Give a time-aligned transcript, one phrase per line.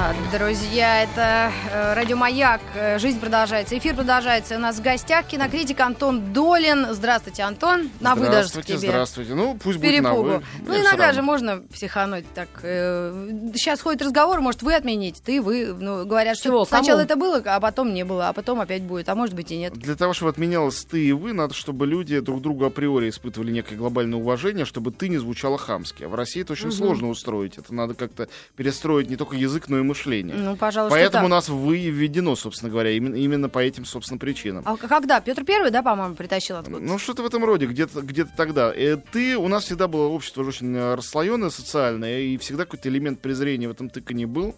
[0.00, 2.60] А, друзья, это э, Радио Маяк.
[2.76, 3.76] Э, жизнь продолжается.
[3.76, 4.54] Эфир продолжается.
[4.54, 6.86] У нас в гостях кинокритик Антон Долин.
[6.92, 7.90] Здравствуйте, Антон.
[7.98, 8.88] На вы даже к Здравствуйте, тебе.
[8.90, 9.34] здравствуйте.
[9.34, 10.22] Ну, пусть С будет на перепугу.
[10.28, 10.42] вы.
[10.64, 12.48] Ну, Мне иногда же можно психануть так.
[12.62, 15.74] э, Сейчас ходит разговор, может, вы отмените, ты, вы.
[15.74, 17.04] Ну, говорят, что Чего, сначала кому?
[17.04, 19.72] это было, а потом не было, а потом опять будет, а может быть и нет.
[19.74, 23.74] Для того, чтобы отменялось ты и вы, надо, чтобы люди друг другу априори испытывали некое
[23.74, 26.04] глобальное уважение, чтобы ты не звучала хамски.
[26.04, 27.58] А в России это очень сложно устроить.
[27.58, 30.36] Это надо как-то перестроить не только язык, но и мышление.
[30.36, 34.18] Ну, пожалуй, Поэтому у нас вы и введено, собственно говоря, именно, именно по этим, собственно,
[34.18, 34.62] причинам.
[34.64, 35.20] А когда?
[35.20, 38.72] Петр Первый, да, по-моему, притащил откуда Ну, что-то в этом роде, где-то где тогда.
[38.74, 43.20] Э, ты, у нас всегда было общество очень э, расслоенное, социальное, и всегда какой-то элемент
[43.20, 44.54] презрения в этом тыканье был.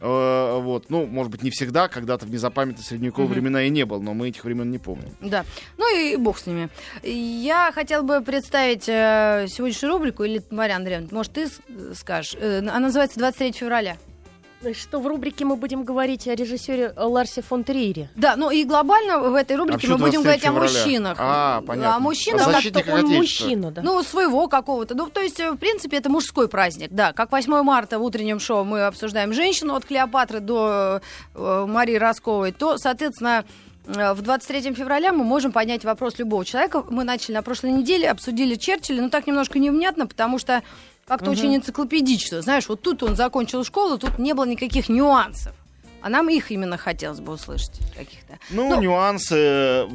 [0.00, 4.02] Э, Вот, ну, может быть, не всегда, когда-то в незапамятные средневековые времена и не был,
[4.02, 5.14] но мы этих времен не помним.
[5.20, 5.44] Да.
[5.78, 6.68] Ну и бог с ними.
[7.04, 11.60] Я хотела бы представить э, сегодняшнюю рубрику, или Мария Андреевна, может, ты с-
[11.94, 12.34] скажешь?
[12.40, 13.96] Э, она называется «23 февраля».
[14.74, 18.08] Что в рубрике мы будем говорить о режиссере Ларсе фон Триере.
[18.14, 20.84] Да, ну и глобально в этой рубрике почему мы будем 23 говорить о февраля?
[20.84, 21.16] мужчинах.
[21.18, 21.96] А, понятно.
[21.96, 23.82] О мужчинах, О как- он мужчина, да.
[23.82, 24.94] ну, своего какого-то.
[24.94, 27.12] Ну, то есть, э, в принципе, это мужской праздник, да.
[27.12, 31.00] Как 8 марта в утреннем шоу мы обсуждаем женщину от Клеопатры до
[31.34, 33.44] э, Марии Росковой, то, соответственно,
[33.86, 36.84] э, в 23 февраля мы можем поднять вопрос любого человека.
[36.88, 40.62] Мы начали на прошлой неделе, обсудили Черчилля, но так немножко невнятно, потому что
[41.12, 42.42] как-то очень энциклопедично.
[42.42, 45.54] Знаешь, вот тут он закончил школу, тут не было никаких нюансов.
[46.00, 48.38] А нам их именно хотелось бы услышать каких-то.
[48.50, 49.86] Ну, Ну, нюансы.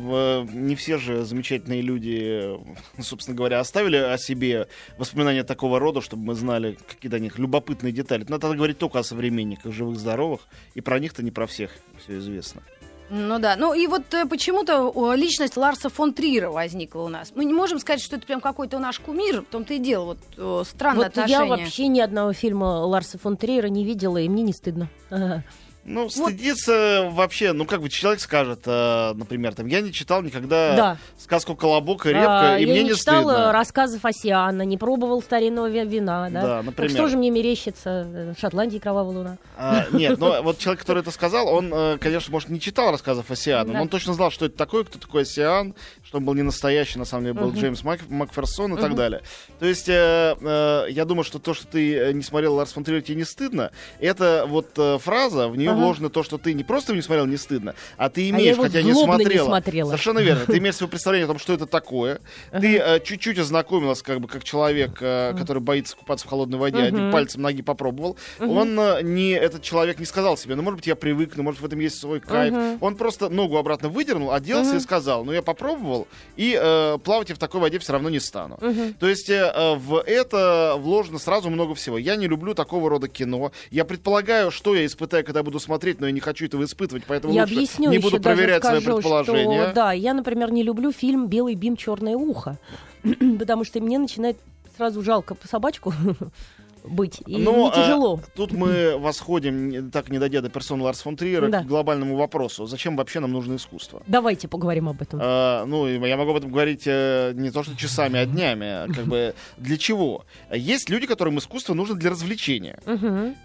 [0.54, 2.58] Не все же замечательные люди,
[3.02, 7.92] собственно говоря, оставили о себе воспоминания такого рода, чтобы мы знали какие-то о них любопытные
[7.92, 8.26] детали.
[8.30, 10.42] Надо говорить только о современниках, живых, здоровых,
[10.76, 11.72] и про них-то не про всех
[12.02, 12.62] все известно.
[13.10, 17.32] Ну да, ну и вот э, почему-то личность Ларса фон Триера возникла у нас.
[17.36, 20.18] Мы не можем сказать, что это прям какой-то наш кумир, в том-то и дело, вот
[20.38, 21.40] о, странное Вот отношение.
[21.40, 24.90] я вообще ни одного фильма Ларса фон Триера не видела, и мне не стыдно.
[25.88, 30.76] Ну, стыдиться вообще, ну, как бы человек скажет, э, например, там, я не читал никогда
[30.76, 30.98] Да.
[31.18, 33.52] сказку «Колобок и репка», А, и мне не не читала стыдно.
[33.54, 36.42] рассказов Осиана, не пробовал старинного ви- вина, да?
[36.42, 36.92] Да, Так например.
[36.92, 38.06] что же мне мерещится?
[38.14, 39.38] э, В Шотландии кровавая луна.
[39.58, 43.32] А, нет, но вот человек, который это сказал, он, э, конечно, может, не читал рассказов
[43.32, 43.78] Осиана, Да.
[43.78, 45.74] но он точно знал, что это такое, кто такой Осиан,
[46.04, 49.22] что он был не настоящий, на самом деле, был Джеймс Мак- Макферсон и так далее.
[49.60, 52.84] То есть, э, э, я думаю, что то, что ты э, не смотрел Ларс фон
[52.84, 53.72] Триер, тебе не стыдно,
[54.02, 55.77] это вот э, фраза, в нее.
[55.78, 58.64] Вложено то, что ты не просто не смотрел, не стыдно, а ты я имеешь, его
[58.64, 59.46] хотя не злобно не смотрела.
[59.46, 59.88] смотрела.
[59.90, 60.46] Совершенно верно.
[60.46, 62.20] Ты имеешь свое представление о том, что это такое.
[62.52, 66.84] Ты э, чуть-чуть ознакомилась, как бы, как человек, э, который боится купаться в холодной воде,
[66.84, 68.18] одним пальцем ноги попробовал.
[68.40, 71.66] Он э, не, этот человек не сказал себе, ну, может быть, я привыкну, может, в
[71.66, 72.54] этом есть свой кайф.
[72.82, 77.36] Он просто ногу обратно выдернул, оделся и сказал, ну, я попробовал, и э, плавать я
[77.36, 78.60] в такой воде все равно не стану.
[79.00, 81.98] То есть э, в это вложено сразу много всего.
[81.98, 83.52] Я не люблю такого рода кино.
[83.72, 87.34] Я предполагаю, что я испытаю, когда буду смотреть, но я не хочу этого испытывать, поэтому
[87.34, 89.64] Я лучше объясню не буду проверять свои скажу, предположения.
[89.66, 92.58] Что, да, я, например, не люблю фильм «Белый бим, черное ухо»,
[93.40, 94.38] потому что мне начинает
[94.78, 95.94] сразу жалко собачку
[96.90, 98.20] быть, и Но, не а, тяжело.
[98.36, 101.64] Тут мы восходим, так не дойдя до персоны Ларс фон Триера, Да.
[101.64, 102.66] к глобальному вопросу.
[102.66, 104.02] Зачем вообще нам нужно искусство?
[104.08, 105.20] Давайте поговорим об этом.
[105.22, 108.66] А, ну, я могу об этом говорить э, не то что часами, а днями.
[108.68, 110.26] а Как бы для чего?
[110.54, 112.80] Есть люди, которым искусство нужно для развлечения.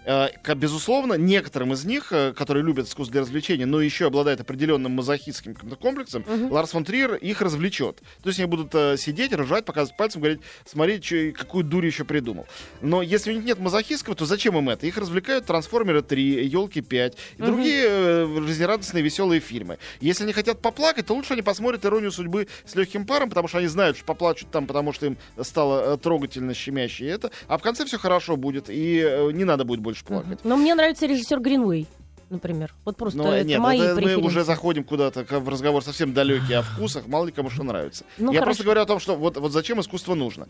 [0.05, 4.39] Э, ка- Безусловно, некоторым из них, э, которые любят искусство для развлечения, но еще обладают
[4.41, 6.51] определенным мазохистским комплексом, Мгм.
[6.51, 8.01] Ларс фон Триер их развлечет.
[8.21, 12.05] То есть они будут э, сидеть, ржать, показывать пальцем, говорить, смотри, чё- какую дурь еще
[12.05, 12.45] придумал.
[12.81, 14.85] Но если них нет мазохистского, то зачем им это?
[14.87, 17.51] Их развлекают Трансформеры 3, Елки 5 и Мгм.
[17.51, 19.77] другие э, жизнерадостные, веселые фильмы.
[19.99, 23.57] Если они хотят поплакать, то лучше они посмотрят «Иронию судьбы» с легким паром, потому что
[23.59, 27.31] они знают, что поплачут там, потому что им стало э, трогательно, щемяще это.
[27.47, 30.39] А в конце все хорошо будет, и э, не надо будет больше плакать.
[30.43, 31.87] Но мне нравится режиссер Гринвей,
[32.29, 32.73] например.
[32.85, 36.53] Вот просто Но это нет, мои это мы уже заходим куда-то в разговор совсем далекий
[36.53, 38.05] о вкусах, мало ли кому что нравится.
[38.17, 38.45] Ну, Я хорошо.
[38.45, 40.47] просто говорю о том, что вот, вот зачем искусство нужно.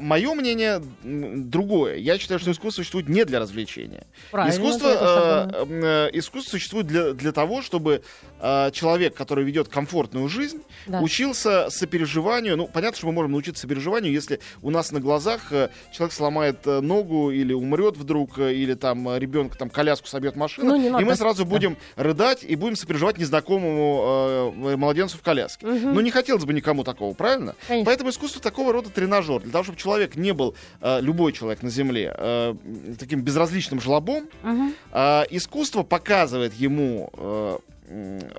[0.00, 1.96] мое мнение другое.
[1.96, 4.06] Я считаю, что искусство существует не для развлечения.
[4.30, 8.02] Правильно, искусство, э, э, искусство существует для, для того, чтобы
[8.40, 11.00] э, человек, который ведет комфортную жизнь, Да.
[11.00, 12.56] учился сопереживанию.
[12.56, 16.66] Ну, понятно, что мы можем научиться сопереживанию, если у нас на глазах э, человек сломает
[16.66, 20.90] э, ногу или умрет вдруг, э, или там ребенка там коляску собьет машина, Ну, не
[20.90, 25.66] надо, мы сразу будем рыдать и будем сопереживать незнакомому э, младенцу в коляске.
[25.66, 25.94] Мгм.
[25.94, 27.54] Ну, не хотелось бы никому такого, правильно?
[27.66, 27.86] Конечно.
[27.86, 29.40] Поэтому искусство такого рода тренажер.
[29.40, 32.54] Для того, чтобы человек не был, э, любой человек на Земле, э,
[32.98, 34.74] таким безразличным жлобом, Мгм.
[34.92, 37.58] а, искусство показывает ему э,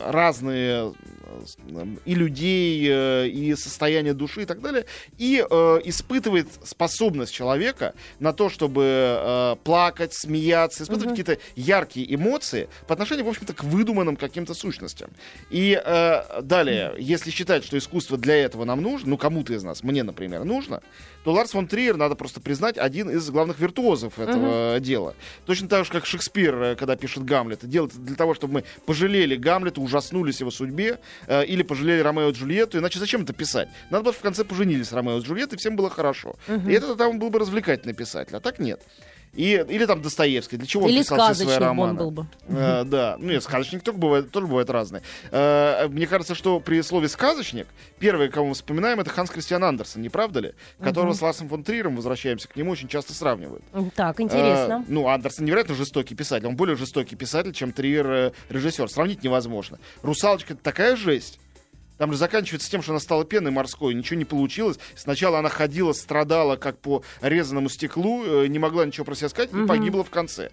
[0.06, 0.94] разные
[2.06, 4.86] и людей, э, и состояние души и так далее,
[5.18, 12.70] и э, испытывает способность человека на то, чтобы э, плакать, смеяться, испытывать какие-то яркие эмоции
[12.88, 15.12] по отношению, в общем-то, к выдуманным каким-то сущностям.
[15.50, 19.84] И э, далее, если считать, что искусство для этого нам нужно, ну, кому-то из нас,
[19.84, 20.82] мне, например, нужно,
[21.24, 24.80] то Ларс фон Триер, надо просто признать, один из главных виртуозов этого uh-huh.
[24.80, 25.16] дела.
[25.46, 28.64] Точно так же, как Шекспир, э, когда пишет Гамлета, делает это для того, чтобы мы
[28.86, 33.70] пожалели Гамлета, ужаснулись его судьбе, э, или пожалели Ромео и Джульетту, иначе зачем это писать?
[33.90, 36.36] Надо было в конце поженились Ромео и Джульеттой, и всем было хорошо.
[36.48, 36.70] Uh-huh.
[36.70, 38.82] И это там был бы развлекательный писатель, а так нет.
[39.34, 40.58] И, или там Достоевский.
[40.58, 41.94] Для чего или он писал все свои романы?
[41.94, 42.28] был бы.
[42.48, 45.02] Э, да, ну нет, сказочник тоже бывает, тоже бывает разный.
[45.32, 47.68] Э, мне кажется, что при слове сказочник,
[48.00, 50.54] первое, кого мы вспоминаем, это Ханс Кристиан Андерсен, не правда ли?
[50.82, 53.64] Которого с Ларсом фон Триером, возвращаемся к нему, очень часто сравнивают.
[53.96, 54.84] Так, интересно.
[54.84, 58.90] Э, ну, Андерсон невероятно жестокий писатель, он более жестокий писатель, чем Триер э, режиссер.
[58.90, 59.80] Сравнить невозможно.
[60.02, 61.40] Русалочка это такая жесть.
[62.00, 64.80] Там же заканчивается тем, что она стала пеной морской, ничего не получилось.
[64.96, 69.52] Сначала она ходила, страдала, как по резаному стеклу, э, не могла ничего про себя сказать,
[69.54, 70.50] и погибла в конце.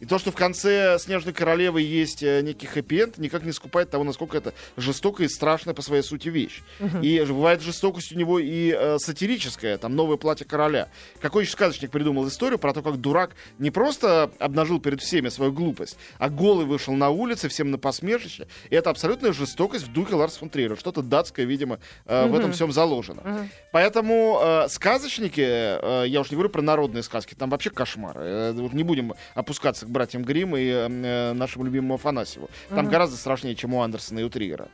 [0.00, 4.04] И то, что в конце «Снежной королевы» есть э, некий хэппи-энд, никак не скупает того,
[4.04, 6.62] насколько это жестокая и страшная по своей сути вещь.
[6.80, 7.02] Uh-huh.
[7.02, 10.88] И бывает жестокость у него и э, сатирическая, там «Новое платье короля».
[11.20, 15.52] Какой еще сказочник придумал историю про то, как дурак не просто обнажил перед всеми свою
[15.52, 18.46] глупость, а голый вышел на улицы, всем на посмешище.
[18.68, 20.76] И это абсолютная жестокость в духе Ларса фон Триера.
[20.76, 22.28] Что-то датское, видимо, э, uh-huh.
[22.28, 23.20] в этом всем заложено.
[23.20, 23.48] Uh-huh.
[23.72, 28.16] Поэтому э, сказочники, э, я уж не говорю про народные сказки, там вообще кошмар.
[28.18, 32.50] Э, не будем опускаться к братьям Грим и э, нашему любимому Афанасьеву.
[32.68, 32.90] Там uh-huh.
[32.90, 34.68] гораздо страшнее, чем у Андерсона и у Триера.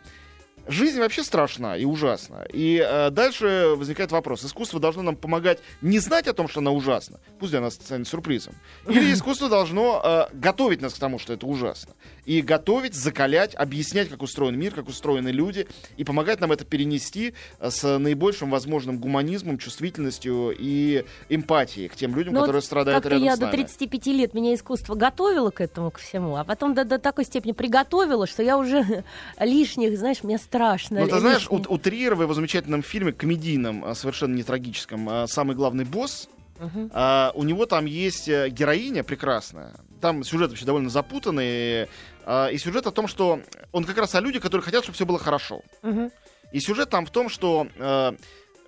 [0.67, 2.47] Жизнь вообще страшна и ужасна.
[2.53, 4.45] И э, дальше возникает вопрос.
[4.45, 7.19] Искусство должно нам помогать не знать о том, что она ужасна.
[7.41, 8.55] Пусть для нас станет сюрпризом.
[8.89, 11.95] Или искусство должно э, готовить нас к тому, что это ужасно.
[12.27, 15.67] И готовить, закалять, объяснять, как устроен мир, как устроены люди.
[15.97, 22.15] И помогать нам это перенести э, с наибольшим возможным гуманизмом, чувствительностью и эмпатией к тем
[22.15, 23.51] людям, Но ну которые страдают рядом я с нами.
[23.51, 26.37] до 35 лет меня искусство готовило к этому, к всему.
[26.37, 29.05] А потом до, до такой степени приготовило, что я уже
[29.41, 31.01] лишних, знаешь, мне страшно.
[31.01, 35.09] Ну, ты знаешь, у, у Триера в его замечательном фильме, комедийном, а, совершенно не трагическом,
[35.09, 36.29] а, «Самый главный босс»,
[36.59, 36.91] Uh-huh.
[36.93, 39.75] А, у него там есть э, героиня прекрасная.
[40.01, 41.89] Там сюжет вообще довольно запутанный.
[42.25, 43.41] А, и сюжет о том, что
[43.73, 45.63] он как раз о людях, которые хотят, чтобы все было хорошо.
[45.83, 46.13] Uh-huh.
[46.53, 48.15] И сюжет там в том, что а,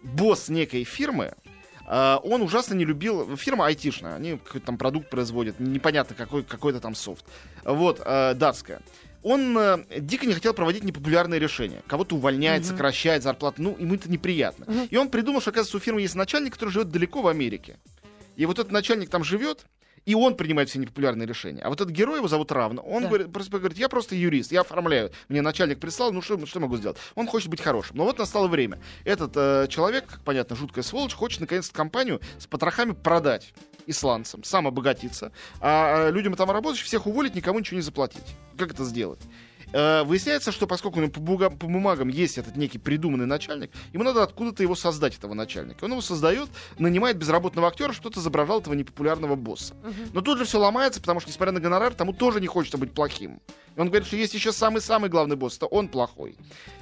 [0.03, 1.35] босс некой фирмы,
[1.87, 3.37] а, он ужасно не любил...
[3.37, 7.25] Фирма айтишная, они какой-то там продукт производят, непонятно какой, какой-то там софт.
[7.65, 8.81] Вот, а, датская
[9.25, 11.82] он э, дико не хотел проводить непопулярные решения.
[11.87, 12.69] Кого-то увольнять, uh-huh.
[12.69, 13.62] сокращать зарплату.
[13.62, 14.65] Ну, ему это неприятно.
[14.65, 14.88] Uh-huh.
[14.88, 17.79] И он придумал, что, оказывается, у фирмы есть начальник, который живет далеко в Америке.
[18.37, 19.67] И вот этот начальник там живет,
[20.05, 21.62] и он принимает все непопулярные решения.
[21.62, 23.09] А вот этот герой, его зовут Равно, он да.
[23.09, 25.11] говорит, просто говорит, я просто юрист, я оформляю.
[25.29, 26.99] Мне начальник прислал, ну что, что могу сделать?
[27.15, 27.97] Он хочет быть хорошим.
[27.97, 28.79] Но вот настало время.
[29.05, 33.55] Этот э, человек, как понятно, жуткая сволочь, хочет наконец компанию с потрохами продать
[33.87, 38.25] исландцам, сам обогатиться, а, а людям там работающим всех уволить, никому ничего не заплатить.
[38.57, 39.21] Как это сделать?
[39.75, 44.23] Э, выясняется, что поскольку по, бумагам, по бумагам есть этот некий придуманный начальник, ему надо
[44.23, 45.85] откуда-то его создать, этого начальника.
[45.85, 46.49] Он его создает,
[46.79, 49.75] нанимает безработного актера, что-то изображал этого непопулярного босса.
[49.82, 50.11] Uh-huh.
[50.12, 52.93] Но тут же все ломается, потому что, несмотря на гонорар, тому тоже не хочется быть
[52.93, 53.41] плохим.
[53.75, 56.37] И он говорит, что есть еще самый-самый главный босс, это он плохой.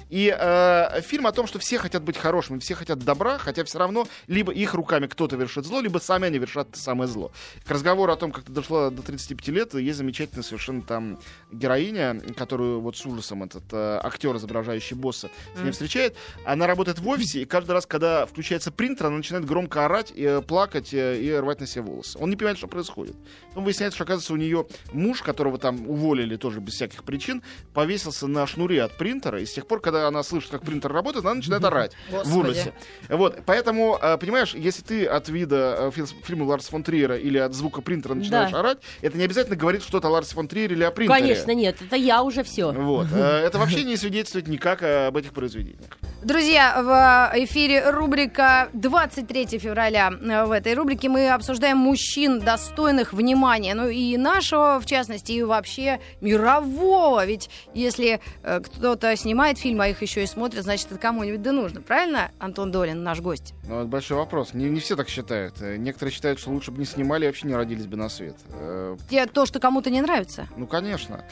[0.09, 3.79] И э, фильм о том, что все хотят быть хорошими, все хотят добра, хотя все
[3.79, 7.31] равно либо их руками кто-то вершит зло, либо сами они вершат самое зло.
[7.65, 11.17] К разговору о том, как ты дошла до 35 лет, есть замечательная совершенно там
[11.51, 16.15] героиня, которую вот с ужасом этот э, актер, изображающий босса, с ним встречает.
[16.45, 20.23] Она работает в офисе, и каждый раз, когда включается принтер, она начинает громко орать, и,
[20.23, 22.17] э, плакать э, и рвать на себе волосы.
[22.19, 23.15] Он не понимает, что происходит.
[23.49, 27.41] Потом выясняется, что, оказывается, у нее муж, которого там уволили тоже без всяких причин,
[27.73, 31.25] повесился на шнуре от принтера, и с тех пор, когда она слышит, как принтер работает,
[31.25, 32.73] она начинает орать в ужасе.
[33.09, 37.53] Вот, поэтому, э, понимаешь, если ты от вида э, фильма Ларса фон Триера или от
[37.53, 38.59] звука принтера начинаешь да.
[38.59, 41.19] орать, это не обязательно говорит что-то о Ларсе фон Триере или о принтере.
[41.19, 42.62] Конечно, нет, это я уже все.
[42.71, 45.97] Вот, э, это вообще не свидетельствует никак об этих произведениях.
[46.23, 50.09] Друзья, в эфире рубрика 23 февраля.
[50.11, 53.73] В этой рубрике мы обсуждаем мужчин, достойных внимания.
[53.73, 57.25] Ну и нашего, в частности, и вообще мирового.
[57.25, 61.81] Ведь если кто-то снимает фильм, а их еще и смотрят, значит, это кому-нибудь да нужно.
[61.81, 63.53] Правильно, Антон Долин, наш гость?
[63.67, 64.53] Ну, это большой вопрос.
[64.53, 65.61] Не, не все так считают.
[65.61, 68.35] Э, некоторые считают, что лучше бы не снимали и вообще не родились бы на свет.
[68.51, 70.47] Э, Те, то, что кому-то не нравится?
[70.55, 71.25] Ну, конечно.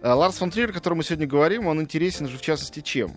[0.00, 3.16] Э, Ларс фон Триер, о котором мы сегодня говорим, он интересен же в частности чем?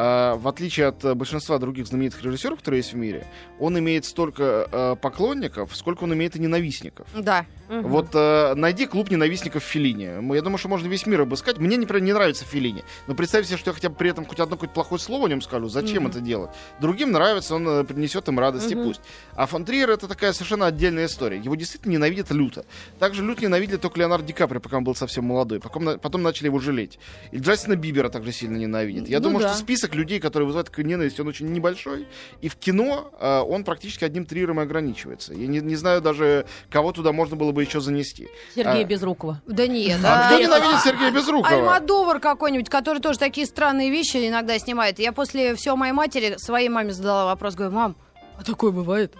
[0.00, 3.26] А, в отличие от э, большинства других знаменитых режиссеров, которые есть в мире,
[3.58, 7.08] он имеет столько э, поклонников, сколько он имеет и ненавистников.
[7.16, 7.46] Да.
[7.68, 7.82] Мгм.
[7.88, 10.34] Вот э, найди клуб ненавистников Филини.
[10.36, 11.58] Я думаю, что можно весь мир обыскать.
[11.58, 12.84] Мне, например, не нравится Филини.
[13.08, 15.28] Но представьте себе, что я хотя бы при этом хоть одно какое-то плохое слово о
[15.28, 15.68] нем скажу.
[15.68, 16.10] Зачем Мгм.
[16.12, 16.50] это делать?
[16.80, 18.84] Другим нравится, он принесет им радость и Мгм.
[18.84, 19.00] пусть.
[19.34, 21.38] А фон Триер это такая совершенно отдельная история.
[21.38, 22.64] Его действительно ненавидят люто.
[23.00, 25.58] Также люто ненавидели только Леонардо Ди Каприо, пока он был совсем молодой.
[25.58, 27.00] Потом, потом начали его жалеть.
[27.32, 29.08] И Джастина Бибера также сильно ненавидят.
[29.08, 29.48] Я Ну думаю, да.
[29.50, 32.06] что список людей, которые вызывают такую ненависть, он очень небольшой.
[32.40, 35.34] И в кино э, он практически одним Триером и ограничивается.
[35.34, 38.28] Я не, не знаю даже, кого туда можно было бы еще занести.
[38.54, 39.42] Сергея а- Безрукова.
[39.46, 40.00] Да нет.
[40.04, 41.56] А кто а- ненавидит Сергея Безрукова?
[41.56, 44.98] Альмадовар какой-нибудь, который тоже такие странные вещи иногда снимает.
[44.98, 47.96] Я после всего моей матери своей маме задала вопрос, говорю, мам,
[48.38, 49.14] а такое бывает?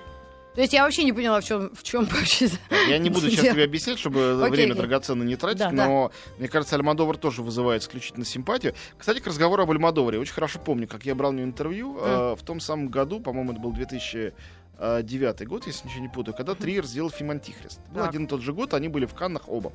[0.59, 2.49] То есть я вообще не поняла, в чем, в чем вообще...
[2.88, 4.83] Я не буду сейчас тебе объяснять, чтобы Окей, время окей.
[4.83, 5.71] драгоценно не тратить, Да.
[5.71, 8.75] но мне кажется, Альмадовар тоже вызывает исключительно симпатию.
[8.97, 10.19] Кстати, к разговору об Альмадоваре.
[10.19, 13.53] Очень хорошо помню, как я брал у него интервью э, в том самом году, по-моему,
[13.53, 17.79] это был 2009 год, если ничего не путаю, когда Триер сделал фильм «Антихрист».
[17.93, 18.09] Был Так.
[18.11, 19.73] один и тот же год, они были в Каннах оба.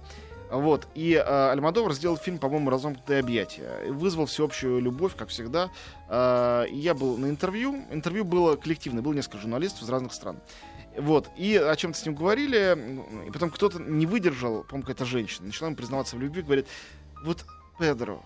[0.54, 0.88] Вот.
[0.94, 3.92] И э, Альмадовар сделал фильм, по-моему, «Разомкнутые объятия».
[3.92, 5.72] Вызвал всеобщую любовь, как всегда.
[6.08, 7.84] Э, я был на интервью.
[7.90, 10.38] Интервью было коллективное, было несколько журналистов из разных стран.
[10.96, 12.78] Вот, и о чем-то с ним говорили,
[13.28, 16.68] и потом кто-то не выдержал, по-моему, какая-то женщина, начала ему признаваться в любви, говорит,
[17.24, 17.46] вот,
[17.80, 18.24] Педро,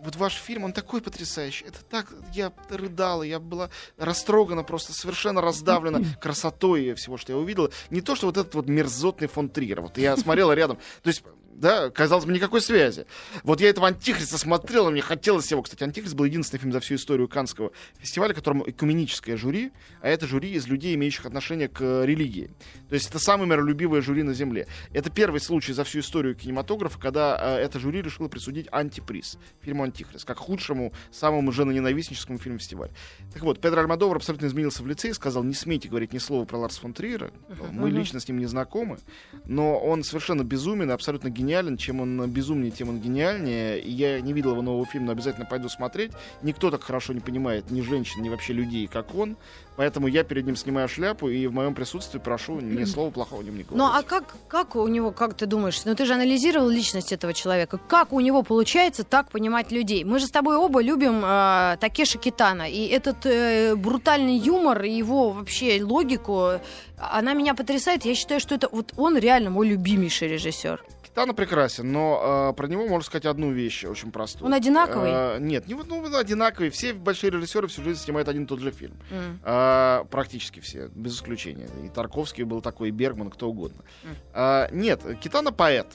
[0.00, 5.40] вот ваш фильм, он такой потрясающий, это так, я рыдала, я была растрогана, просто совершенно
[5.40, 7.70] раздавлена красотой всего, что я увидела.
[7.90, 11.22] Не то, что вот этот вот мерзотный фон Триер, вот я смотрела рядом, то есть,
[11.58, 13.06] да, казалось бы, никакой связи.
[13.42, 16.94] Вот я этого Антихриста смотрела, мне хотелось его, кстати, Антихрист был единственный фильм за всю
[16.94, 22.06] историю Канского фестиваля, которому экуменическое жюри, а это жюри из людей, имеющих отношение к э,
[22.06, 22.50] религии.
[22.88, 24.68] То есть это самое миролюбивое жюри на Земле.
[24.92, 29.82] Это первый случай за всю историю кинематографа, когда э, это жюри решило присудить антиприз фильму
[29.82, 32.92] «Антихрист», как худшему, самому женоненавистническому фильму фестиваля.
[33.34, 36.44] Так вот, Педро Альмадовар абсолютно изменился в лице и сказал, не смейте говорить ни слова
[36.44, 37.32] про Ларса фон Триера,
[37.72, 38.98] мы лично с ним не знакомы,
[39.44, 41.47] но он совершенно безумен, и абсолютно гениален,
[41.78, 45.68] чем он безумнее, тем он гениальнее, я не видел его нового фильма, но обязательно пойду
[45.68, 46.12] смотреть.
[46.42, 49.36] Никто так хорошо не понимает ни женщин, ни вообще людей, как он,
[49.76, 53.50] поэтому я перед ним снимаю шляпу и в моем присутствии прошу ни слова плохого не
[53.50, 53.70] говорить.
[53.70, 57.32] Ну а как, как у него, как ты думаешь, ну ты же анализировал личность этого
[57.32, 60.04] человека, как у него получается так понимать людей?
[60.04, 64.90] Мы же с тобой оба любим э, Такеши Китана, и этот э, брутальный юмор, и
[64.90, 66.60] его вообще логику,
[66.98, 68.04] она меня потрясает.
[68.04, 70.84] Я считаю, что это вот он реально мой любимейший режиссер.
[71.18, 74.46] Китана прекрасен, но э, про него можно сказать одну вещь, очень простую.
[74.46, 75.10] Он одинаковый?
[75.12, 76.70] Э, нет, не ну, одинаковый.
[76.70, 78.94] Все большие режиссеры всю жизнь снимают один и тот же фильм.
[79.10, 79.40] М.
[79.42, 81.68] А, практически все, без исключения.
[81.84, 83.82] И Тарковский был такой, и Бергман, кто угодно.
[84.04, 84.14] Мгм.
[84.32, 85.88] А, нет, Китана поэт.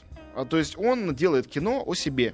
[0.49, 2.33] То есть он делает кино о себе.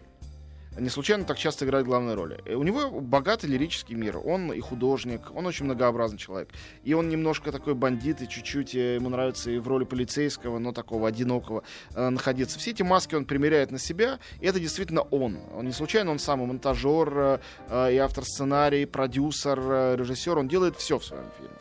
[0.80, 2.42] Не случайно так часто играет главные роли.
[2.46, 4.18] Э, У него богатый лирический мир.
[4.24, 6.50] Он и художник, он очень многообразный человек.
[6.84, 10.72] И он немножко такой бандит, и чуть-чуть э, ему нравится и в роли полицейского, но
[10.72, 11.64] такого одинокого
[11.96, 12.60] э, находиться.
[12.60, 15.40] Все эти маски он примеряет на себя, и это действительно он.
[15.56, 20.38] Он не случайно, он сам и монтажер, э, э, и автор сценарий, продюсер, э, режиссер.
[20.38, 21.56] Он делает все в своем фильме.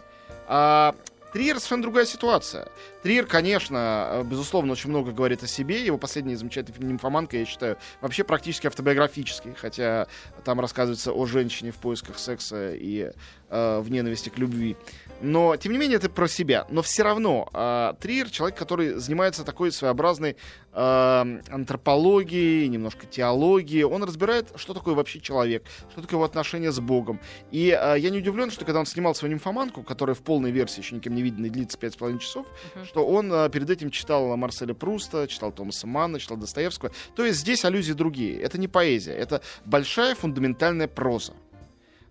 [0.46, 0.94] А
[1.32, 2.68] Триер совершенно другая ситуация.
[3.02, 5.84] Триер, конечно, э, безусловно, очень много говорит о себе.
[5.84, 10.06] Его последний замечательный фильм «Нимфоманка», я считаю, вообще практически автобиографический, хотя
[10.44, 13.12] там рассказывается о женщине в поисках секса и
[13.50, 14.76] э, в ненависти к любви.
[15.20, 16.64] Но, тем не менее, это про себя.
[16.70, 20.36] Но все равно э, Триер человек, который занимается такой своеобразной
[20.72, 23.84] э, антропологией, немножко теологией.
[23.84, 27.20] Он разбирает, что такое вообще человек, что такое его отношение с Богом.
[27.50, 30.80] И э, я не удивлен, что когда он снимал свою нимфоманку, которая в полной версии
[30.80, 32.84] еще никем не видна и длится 5,5 часов, Мгм.
[32.86, 36.92] что он э, перед этим читал Марселя Пруста, читал Томаса Манна, читал Достоевского.
[37.16, 38.40] То есть здесь аллюзии другие.
[38.40, 41.34] Это не поэзия, это большая фундаментальная проза.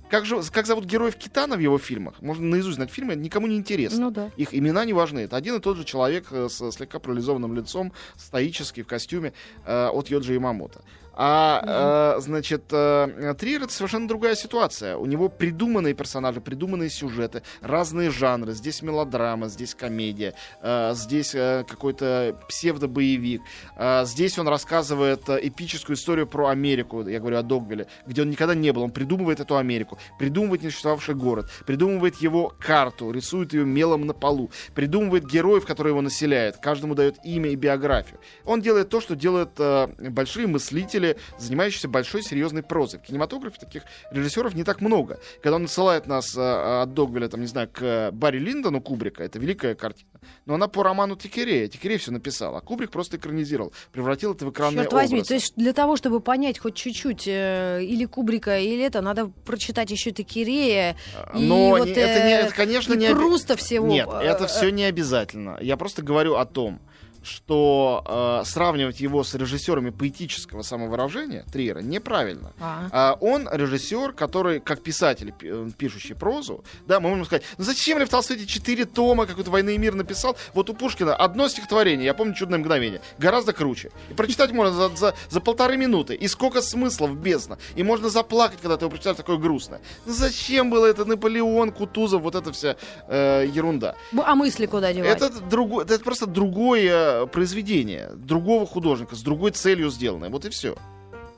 [0.10, 2.22] Как, же, как зовут героев Китана в его фильмах?
[2.22, 4.06] Можно наизусть знать фильмы, никому не интересно.
[4.06, 4.32] Ну да.
[4.38, 5.20] Их имена не важны.
[5.20, 9.34] Это один и тот же человек э, с слегка парализованным лицом, стоический, в костюме
[9.66, 10.82] э, от Йоджи Ямамото.
[11.20, 14.98] А, э, значит, э, Триер это совершенно другая ситуация.
[14.98, 18.54] У него придуманные персонажи, придуманные сюжеты, разные жанры.
[18.54, 23.42] Здесь мелодрама, здесь комедия, э, здесь э, какой-то псевдобоевик.
[23.76, 28.30] Э, здесь он рассказывает э, эпическую историю про Америку, я говорю о Догвилле, где он
[28.30, 28.84] никогда не был.
[28.84, 34.52] Он придумывает эту Америку, придумывает несуществовавший город, придумывает его карту, рисует ее мелом на полу,
[34.76, 38.20] придумывает героев, которые его населяют, каждому дает имя и биографию.
[38.46, 43.00] Он делает то, что делают э, большие мыслители, были занимающиеся большой серьезной прозой.
[43.00, 45.20] В кинематографе таких режиссеров не так много.
[45.42, 49.40] Когда он отсылает нас э, от Догвиля, там, не знаю, к Барри Линдону Кубрика, это
[49.40, 50.10] великая картина,
[50.46, 51.68] но она по роману Тикерея.
[51.68, 55.28] Тикерей все написал, а Кубрик просто экранизировал, превратил это в экранный Черт возьми, образ.
[55.28, 59.92] то есть для того, чтобы понять хоть чуть-чуть э, или Кубрика, или это, надо прочитать
[59.92, 60.98] еще Текирея
[61.36, 63.08] и Но вот, не- это, не, э, это, конечно, и не...
[63.10, 63.88] Пруста всего.
[63.88, 65.58] Нет, э, это э, все не обязательно.
[65.62, 66.80] Я просто говорю о том,
[67.28, 72.54] что э, сравнивать его с режиссерами поэтического самовыражения Триера неправильно.
[72.60, 72.88] а.
[72.92, 77.64] А он режиссер, который, как писатель, пи- э, пишущий прозу, да, мы можем сказать, ну
[77.64, 80.38] зачем Лев Толстой эти четыре тома какой-то «Войны и мир» написал?
[80.54, 83.92] Вот у Пушкина одно стихотворение, я помню «Чудное мгновение», гораздо круче.
[84.10, 86.16] И прочитать можно за, за, за полторы минуты.
[86.16, 87.58] И сколько смыслов бездна.
[87.76, 89.82] И можно заплакать, когда ты его прочитаешь такое грустное.
[90.06, 92.76] Ну зачем было это Наполеон, Кутузов, вот эта вся
[93.08, 93.96] э, ерунда.
[94.12, 95.18] Б- А мысли куда девать?
[95.22, 100.30] Это, другой, это просто другое произведение, другого художника, с другой целью сделанное.
[100.30, 100.76] Вот и все.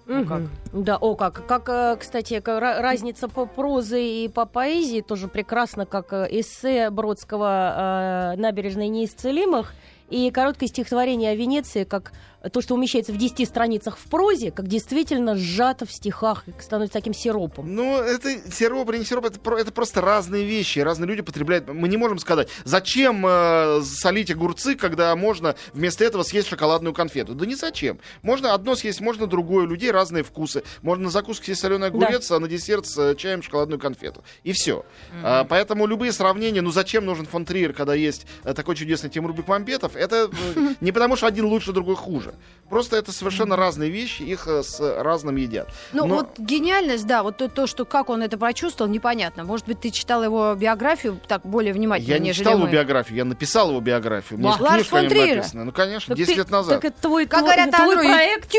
[0.10, 0.40] Ну как?
[0.40, 0.50] Мгм.
[0.74, 1.46] Да, о как.
[1.46, 8.34] Как, э, кстати, разница по прозе и по поэзии тоже прекрасно, как э, эссе Бродского
[8.34, 9.72] э, «Набережной неисцелимых»
[10.10, 12.12] и короткое стихотворение о Венеции, как
[12.52, 16.94] то, что умещается в 10 страницах в прозе, как действительно сжато в стихах, и становится
[16.94, 17.74] таким сиропом.
[17.74, 20.80] Ну, это сироп или не сироп, это, это просто разные вещи.
[20.80, 21.68] Разные люди потребляют.
[21.68, 27.36] Мы не можем сказать, зачем э, солить огурцы, когда можно вместо этого съесть шоколадную конфету.
[27.36, 28.00] Да не зачем.
[28.22, 29.66] Можно одно съесть, можно другое.
[29.66, 30.64] У людей разные вкусы.
[30.82, 34.24] Можно на закуску съесть соленый огурец, а на десерт с э, чаем шоколадную конфету.
[34.44, 34.86] И все.
[35.24, 39.34] А, поэтому любые сравнения, ну зачем нужен фон Триер, когда есть э, такой чудесный Тимур
[39.34, 42.29] Бекмамбетов, это э, не потому, что один лучше, другой хуже.
[42.70, 45.70] Просто это совершенно разные вещи, их э, с разным едят.
[45.92, 49.44] Ну Но- вот гениальность, да, вот то, то, что как он это прочувствовал, непонятно.
[49.44, 52.72] Может быть, ты читал его биографию так более внимательно, Я не читал его мы.
[52.72, 54.38] биографию, я написал его биографию.
[54.38, 55.66] У меня есть Ларс фон написана.
[55.66, 56.80] Ну, конечно, Так 10 ты- лет назад.
[56.80, 58.52] Так это твой, Как твой, говорят твой андроиды, проект,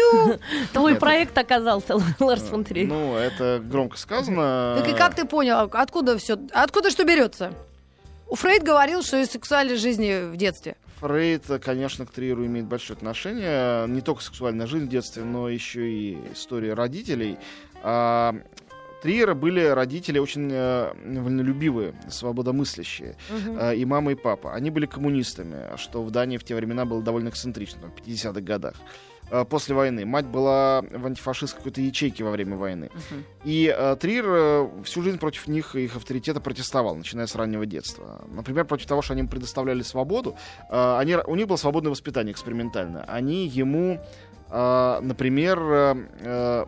[0.72, 2.66] твой проект оказался, Ларс фон.
[2.68, 4.74] Ну, это громко сказано.
[4.76, 7.52] Так и как ты понял, откуда все, откуда что берется?
[8.26, 10.76] У Фрейд говорил, что из сексуальной жизни в детстве.
[11.00, 13.86] Фрейд, конечно, к Триеру имеет большое отношение.
[13.88, 17.38] Не только сексуальная жизнь в детстве, но еще и история родителей.
[17.82, 18.34] А,
[19.02, 23.16] Триера были родители очень э, вольнолюбивые, свободомыслящие.
[23.30, 24.52] Э, и мама, и папа.
[24.52, 28.74] Они были коммунистами, что в Дании в те времена было довольно эксцентрично, в 50-х годах.
[29.30, 30.04] Э, После войны.
[30.04, 32.90] Мать была в антифашистской какой-то ячейке во время войны.
[33.44, 37.66] И э, Триер э, всю жизнь против них и их авторитета протестовал, начиная с раннего
[37.66, 38.24] детства.
[38.28, 40.36] Например, против того, что они им предоставляли свободу.
[40.68, 43.04] Э, они, у них было свободное воспитание экспериментальное.
[43.04, 44.00] Они ему,
[44.50, 46.64] э, например, э, э,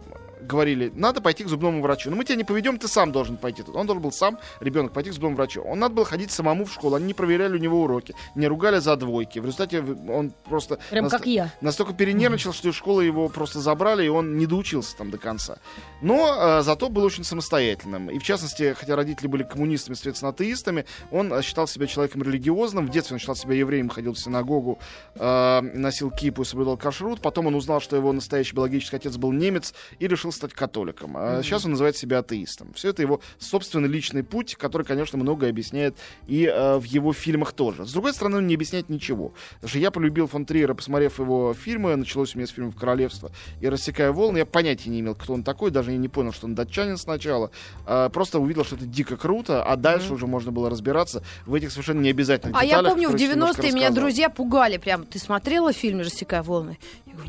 [0.47, 2.11] говорили, надо пойти к зубному врачу.
[2.11, 3.63] Но мы тебя не поведем, ты сам должен пойти.
[3.73, 5.63] Он должен был сам, ребенок, пойти к зубному врачу.
[5.63, 6.97] Он надо было ходить самому в школу.
[6.97, 9.39] Они не проверяли у него уроки, не ругали за двойки.
[9.39, 10.79] В результате он просто...
[10.91, 11.53] Прям наста- как я.
[11.61, 15.59] Настолько перенервничал, что из школы его просто забрали, и он не доучился там до конца.
[16.01, 18.11] Но э, зато был очень самостоятельным.
[18.11, 22.87] И в частности, хотя родители были коммунистами, соответственно, атеистами, он э, считал себя человеком религиозным.
[22.87, 24.79] В детстве он считал себя евреем, ходил в синагогу,
[25.15, 27.21] э, носил кипу и соблюдал кашрут.
[27.21, 31.17] Потом он узнал, что его настоящий биологический отец был немец и решил стать католиком.
[31.17, 32.73] А Сейчас он называет себя атеистом.
[32.75, 37.53] Все это его собственный личный путь, который, конечно, многое объясняет и э, в его фильмах
[37.53, 37.87] тоже.
[37.87, 39.33] С другой стороны, он не объясняет ничего.
[39.55, 41.97] Потому что я полюбил фон Триера, посмотрев его фильмы.
[41.97, 44.39] Началось у меня с фильмов «Королевство» и «Рассекая волны».
[44.39, 47.51] Я понятия не имел, кто он такой, даже я не понял, что он датчанин сначала.
[47.87, 51.71] А, просто увидел, что это дико круто, а дальше уже можно было разбираться в этих
[51.71, 55.05] совершенно необязательных А я деталях, помню, в которые я немножко 90-е меня друзья пугали прям.
[55.05, 56.79] Ты смотрела фильм «Рассекая волны»?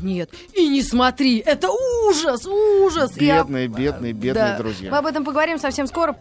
[0.00, 0.30] Нет.
[0.54, 3.12] И не смотри, это ужас, ужас.
[3.16, 4.56] И я- Бедные, бедные, бедные Да.
[4.58, 4.90] друзья.
[4.90, 6.16] Мы об этом поговорим совсем скоро.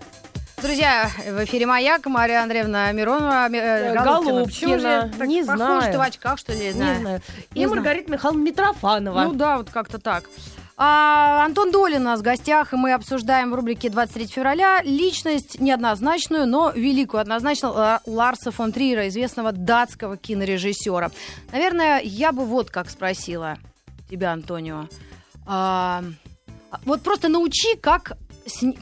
[0.62, 4.80] Друзья, в эфире «Маяк», Мария Андреевна Миронова, Ми- э, Голубкина.
[4.80, 5.92] Же так Не похоже, знаю.
[5.92, 6.60] ты в очках, что ли?
[6.68, 7.00] Не знаю.
[7.00, 7.22] знаю.
[7.54, 7.70] Не И знаю.
[7.82, 9.24] Маргарита Михайловна Митрофанова.
[9.24, 10.24] Ну да, вот как-то так.
[10.76, 15.60] А, Антон Долин у нас в гостях, и мы обсуждаем в рубрике 23 февраля личность
[15.60, 21.12] неоднозначную, но великую однозначно Ла- Ларса фон Триера, известного датского кинорежиссера.
[21.52, 23.58] Наверное, я бы вот как спросила
[24.10, 24.88] тебя, Антонио.
[25.46, 26.04] А,
[26.86, 28.14] вот просто научи, как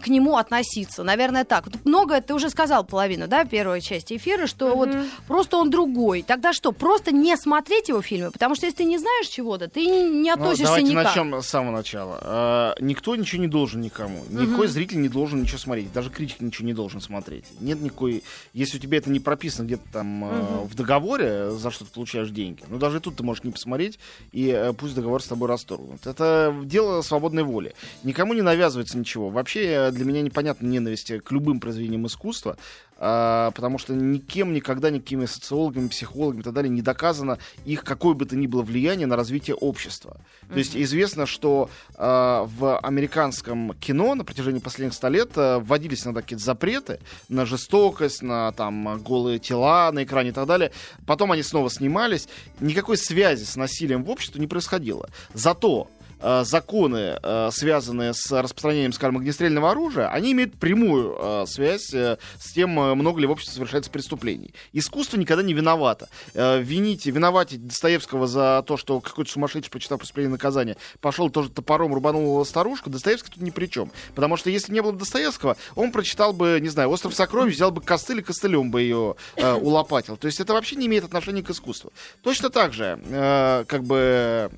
[0.04, 1.04] к нему относиться.
[1.04, 1.65] Наверное, так.
[1.65, 4.89] Вот многое ты уже сказал половину, да, первой части эфира, что вот
[5.28, 6.24] просто он другой.
[6.24, 8.32] Тогда что, просто не смотреть его фильмы?
[8.32, 11.06] Потому что если ты не знаешь чего-то, ты не, не Ну, относишься давайте никак.
[11.06, 12.19] начнем с самого начала.
[12.21, 14.24] А, никто ничего не должен никому.
[14.30, 15.91] Никакой зритель не должен ничего смотреть.
[15.93, 17.45] Даже критик ничего не должен смотреть.
[17.60, 18.24] Нет никакой...
[18.54, 22.30] Если у тебя это не прописано где-то там э, в договоре, за что ты получаешь
[22.30, 24.00] деньги, ну даже тут ты можешь не посмотреть,
[24.32, 26.06] и э, пусть договор с тобой расторгнут.
[26.08, 27.74] Это дело свободной воли.
[28.04, 29.30] Никому не навязывается ничего.
[29.30, 32.57] Вообще вообще для меня непонятна ненависть к любым произведениям искусства,
[32.97, 38.13] а, потому что никем никогда, никакими социологами, психологами и так далее не доказано их какое
[38.13, 40.17] бы то ни было влияние на развитие общества.
[40.19, 40.53] Mm-hmm.
[40.53, 46.05] То есть известно, что а, в американском кино на протяжении последних ста лет а, вводились
[46.05, 50.71] иногда какие-то запреты на жестокость, на там голые тела на экране и так далее.
[51.05, 52.27] Потом они снова снимались.
[52.59, 55.09] Никакой связи с насилием в обществе не происходило.
[55.33, 56.00] Зато э,
[56.43, 62.53] законы, э, связанные с распространением, скажем, огнестрельного оружия, они имеют прямую э, связь э, с
[62.53, 64.53] тем, э, много ли в обществе совершается преступлений.
[64.73, 66.10] Искусство никогда не виновато.
[66.34, 71.49] Э, вините, виноватить Достоевского за то, что какой-то сумасшедший, почитав преступление и наказание, пошел тоже
[71.49, 73.91] топором, рубанул старушку, Достоевский тут ни при чем.
[74.15, 77.81] Потому что если не было Достоевского, он прочитал бы, не знаю, «Остров сокровищ», взял бы
[77.81, 80.17] костыль и костылем бы ее э, улопатил.
[80.17, 81.91] То есть это вообще не имеет отношения к искусству.
[82.21, 84.51] Точно так же, э, как бы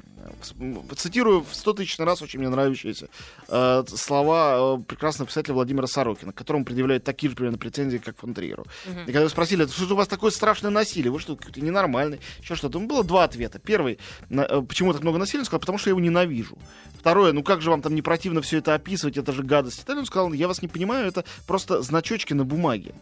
[0.96, 3.10] цитирую в 100 тысяч раз очень мне нравящиеся
[3.48, 8.18] э, слова э, прекрасного писателя Владимира Сорокина, к которому предъявляют такие же примерно претензии, как
[8.18, 8.66] фон Триеру.
[8.86, 9.04] Uh-huh.
[9.08, 12.80] И когда спросили, что у вас такое страшное насилие, вы что, какой-то ненормальный, еще что-то.
[12.80, 13.60] Ну, было два ответа.
[13.60, 16.58] Первый, на, э, почему так много насилия, он сказал, потому что я его ненавижу.
[17.00, 19.84] Второе, ну как же вам там не противно все это описывать, это же гадость.
[19.88, 22.94] И он сказал, я вас не понимаю, это просто значочки на бумаге.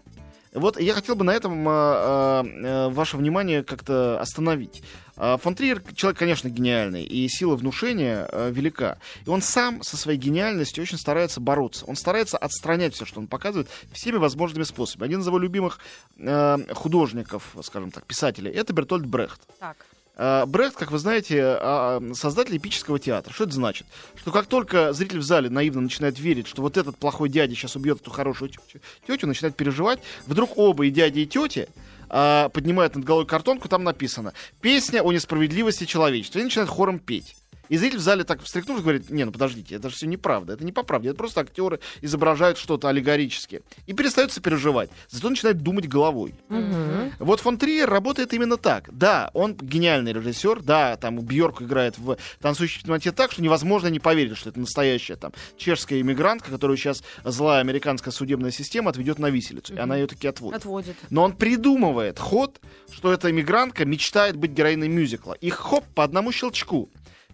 [0.54, 4.84] Вот я хотел бы на этом э, э, ваше внимание как-то остановить.
[5.16, 8.98] Э, фон Триер человек, конечно, гениальный, и сила внушения э, велика.
[9.26, 11.86] И он сам со своей гениальностью очень старается бороться.
[11.86, 15.08] Он старается отстранять все, что он показывает, всеми возможными способами.
[15.08, 15.80] Один из его любимых
[16.18, 19.42] э, художников, скажем так, писателей, это Бертольд Брехт.
[19.58, 19.78] Так.
[20.22, 23.34] Э, Брехт, как вы знаете, а, создатель эпического театра.
[23.34, 23.88] Что это значит?
[24.16, 27.76] Что как только зритель в зале наивно начинает верить, что вот этот плохой дядя сейчас
[27.76, 31.66] убьет эту хорошую тетю, тетю начинает переживать, вдруг оба, и дядя, и тетя,
[32.08, 36.38] а, поднимают над головой картонку, там написано «Песня о несправедливости человечества».
[36.38, 37.36] И начинают хором петь.
[37.72, 40.66] И зритель в зале так встряхнулся, говорит, не, ну подождите, это же все неправда, это
[40.66, 43.62] не по правде, это просто актеры изображают что-то аллегорически.
[43.88, 46.36] И перестают сопереживать, зато начинает думать головой.
[46.50, 47.14] Угу.
[47.20, 48.90] Вот фон Триер работает именно так.
[48.92, 54.02] Да, он гениальный режиссер, да, там Бьорк играет в «Танцующей темноте» так, что невозможно не
[54.02, 59.30] поверить, что это настоящая там чешская иммигрантка, которую сейчас злая американская судебная система отведет на
[59.30, 59.80] виселицу, угу.
[59.80, 60.58] и она ее таки отводит.
[60.58, 60.98] отводит.
[61.10, 62.60] Но он придумывает ход,
[62.92, 65.38] что эта иммигрантка мечтает быть героиной мюзикла.
[65.40, 66.90] И хоп, по одному щелчку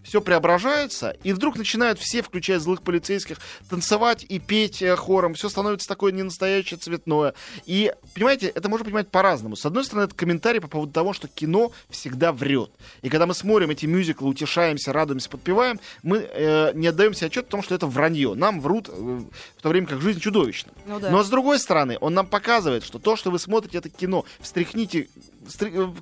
[0.08, 5.50] все преображается, и вдруг начинают все, включая злых полицейских, танцевать и петь э, хором, все
[5.50, 7.34] становится такое ненастоящее, цветное.
[7.66, 9.54] И, понимаете, это можно понимать по-разному.
[9.54, 12.70] С одной стороны, это комментарий по поводу того, что кино всегда врет.
[13.02, 17.50] И когда мы смотрим эти мюзиклы, утешаемся, радуемся, подпеваем, мы э, не отдаемся отчет о
[17.50, 18.32] том, что это вранье.
[18.34, 20.72] Нам врут э, в то время как жизнь чудовищна.
[20.86, 21.10] Ну, да.
[21.10, 24.24] Но с другой стороны, он нам показывает, что то, что вы смотрите, это кино.
[24.40, 25.08] Встряхните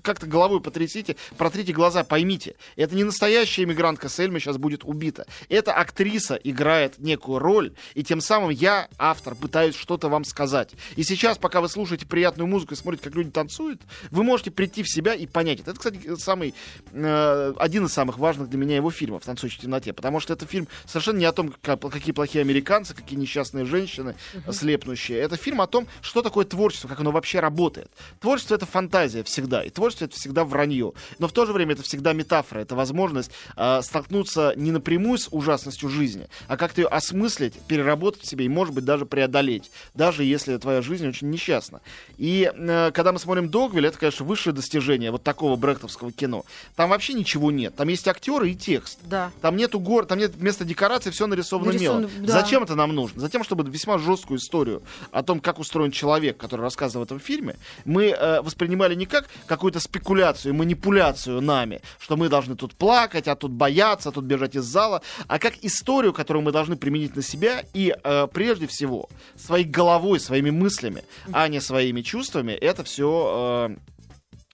[0.02, 5.26] как-то головой потрясите, протрите глаза, поймите, это не настоящая иммигрантка Сельма сейчас будет убита.
[5.48, 10.72] Эта актриса играет некую роль, и тем самым я, автор, пытаюсь что-то вам сказать.
[10.96, 14.82] И сейчас, пока вы слушаете приятную музыку и смотрите, как люди танцуют, вы можете прийти
[14.82, 15.70] в себя и понять это.
[15.70, 16.54] Это, кстати, самый,
[16.92, 20.46] э, один из самых важных для меня его фильмов «Танцующий в темноте», потому что это
[20.46, 24.52] фильм совершенно не о том, как, какие плохие американцы, какие несчастные женщины uh-huh.
[24.52, 25.18] слепнущие.
[25.18, 27.90] Это фильм о том, что такое творчество, как оно вообще работает.
[28.20, 29.62] Творчество— это фантазия, всегда.
[29.62, 30.94] И творчество это всегда вранье.
[31.18, 32.60] Но в то же время это всегда метафора.
[32.60, 38.26] Это возможность э, столкнуться не напрямую с ужасностью жизни, а как-то ее осмыслить, переработать в
[38.26, 39.70] себе и, может быть, даже преодолеть.
[39.94, 41.80] Даже если твоя жизнь очень несчастна.
[42.16, 46.44] И э, когда мы смотрим Догвиль, это, конечно, высшее достижение вот такого брехтовского кино.
[46.74, 47.76] Там вообще ничего нет.
[47.76, 48.98] Там есть актеры и текст.
[49.02, 49.30] Да.
[49.42, 52.26] Там нету гор, там нет вместо декорации все нарисовано Нарисован, мелом.
[52.26, 52.40] Да.
[52.40, 53.20] Зачем это нам нужно?
[53.20, 57.56] Затем, чтобы весьма жесткую историю о том, как устроен человек, который рассказывает в этом фильме,
[57.84, 63.36] мы э, воспринимали не как какую-то спекуляцию, манипуляцию нами, что мы должны тут плакать, а
[63.36, 67.22] тут бояться, а тут бежать из зала, а как историю, которую мы должны применить на
[67.22, 73.68] себя и э, прежде всего своей головой, своими мыслями, а не своими чувствами, это все
[73.70, 73.76] э,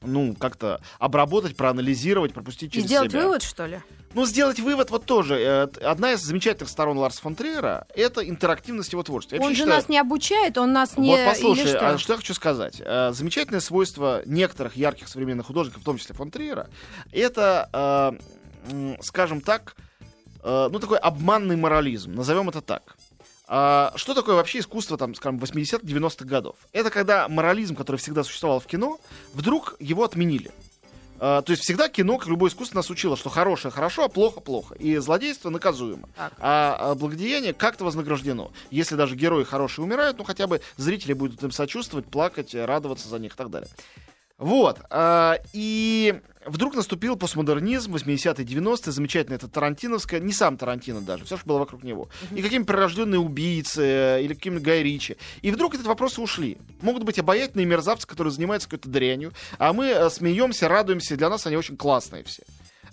[0.02, 3.22] ну, как-то обработать, проанализировать, пропустить через сделать себя.
[3.22, 3.80] вывод, что ли?
[4.14, 5.38] Ну, сделать вывод вот тоже.
[5.38, 9.36] Э, одна из замечательных сторон Ларса фон Триера— это интерактивность его творчества.
[9.36, 9.76] Я он же считаю...
[9.76, 11.10] нас не обучает, он нас не...
[11.10, 11.90] Вот послушай, что?
[11.90, 12.80] А что я хочу сказать.
[12.84, 16.68] Э, замечательное свойство некоторых ярких современных художников, в том числе фон Триера,
[17.10, 18.18] это,
[18.70, 19.76] э, скажем так,
[20.44, 22.96] ну, такой обманный морализм, назовем это так.
[23.54, 26.56] А, что такое вообще искусство, там, скажем, 80-90-х годов?
[26.72, 28.98] Это когда морализм, который всегда существовал в кино,
[29.34, 30.50] вдруг его отменили.
[31.18, 34.40] А, то есть всегда кино, как любое искусство, нас учило, что хорошее хорошо, а плохо
[34.40, 34.74] плохо.
[34.76, 36.08] И злодейство наказуемо.
[36.16, 36.32] Так.
[36.38, 38.52] А, а благодеяние как-то вознаграждено.
[38.70, 43.18] Если даже герои хорошие умирают, ну хотя бы зрители будут им сочувствовать, плакать, радоваться за
[43.18, 43.68] них и так далее.
[44.42, 44.80] Вот.
[44.90, 51.36] а, И вдруг наступил постмодернизм, 80-е, 90-е, замечательно это Тарантиновское, не сам Тарантино даже, все,
[51.36, 52.08] что было вокруг него.
[52.32, 55.16] И какие-нибудь прирожденные убийцы, или какие-нибудь Гай Ричи.
[55.42, 56.58] И вдруг эти вопросы ушли.
[56.80, 61.46] Могут быть обаятельные мерзавцы, которые занимаются какой-то дрянью, а мы э, смеемся, радуемся, для нас
[61.46, 62.42] они очень классные все.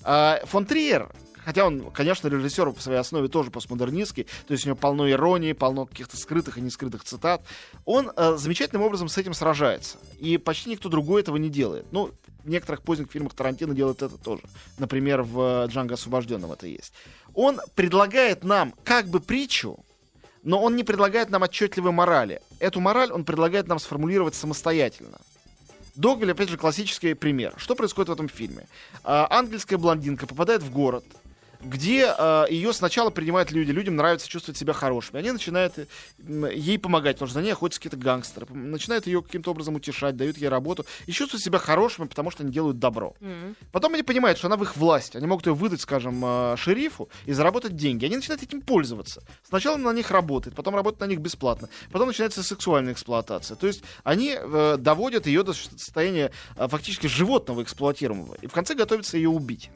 [0.03, 1.09] А, Фон Триер,
[1.49, 5.53] хотя он, конечно, режиссер по своей основе тоже постмодернистский, то есть у него полно иронии,
[5.53, 7.41] полно каких-то скрытых и нескрытых цитат,
[7.85, 9.97] он э, замечательным образом с этим сражается.
[10.19, 11.87] И почти никто другой этого не делает.
[11.89, 12.11] Ну,
[12.43, 14.43] в некоторых поздних фильмах Тарантино делает это тоже.
[14.77, 16.93] Например, в «Джанго освобожденном» это есть.
[17.33, 19.83] Он предлагает нам как бы притчу,
[20.43, 22.41] но он не предлагает нам отчетливой морали.
[22.59, 25.17] Эту мораль он предлагает нам сформулировать самостоятельно.
[25.95, 27.55] Догвиль, опять же, классический пример.
[27.57, 28.67] Что происходит в этом фильме?
[29.03, 31.03] А, ангельская блондинка попадает в город,
[31.61, 35.19] где а, ее сначала принимают люди, людям нравится чувствовать себя хорошими.
[35.19, 35.85] Они начинают э,
[36.55, 38.47] ей помогать, потому что за ней охотятся какие-то гангстеры.
[38.49, 42.51] Начинают ее каким-то образом утешать, дают ей работу и чувствуют себя хорошими, потому что они
[42.51, 43.15] делают добро.
[43.71, 45.17] Потом они понимают, что она в их власти.
[45.17, 48.05] Они могут ее выдать, скажем, э, шерифу и заработать деньги.
[48.05, 49.23] Они начинают этим пользоваться.
[49.47, 51.69] Сначала на них работает, потом работает на них бесплатно.
[51.91, 53.55] Потом начинается сексуальная эксплуатация.
[53.55, 58.35] То есть они э, доводят ее до состояния э, фактически животного эксплуатируемого.
[58.41, 59.69] И в конце готовятся ее убить.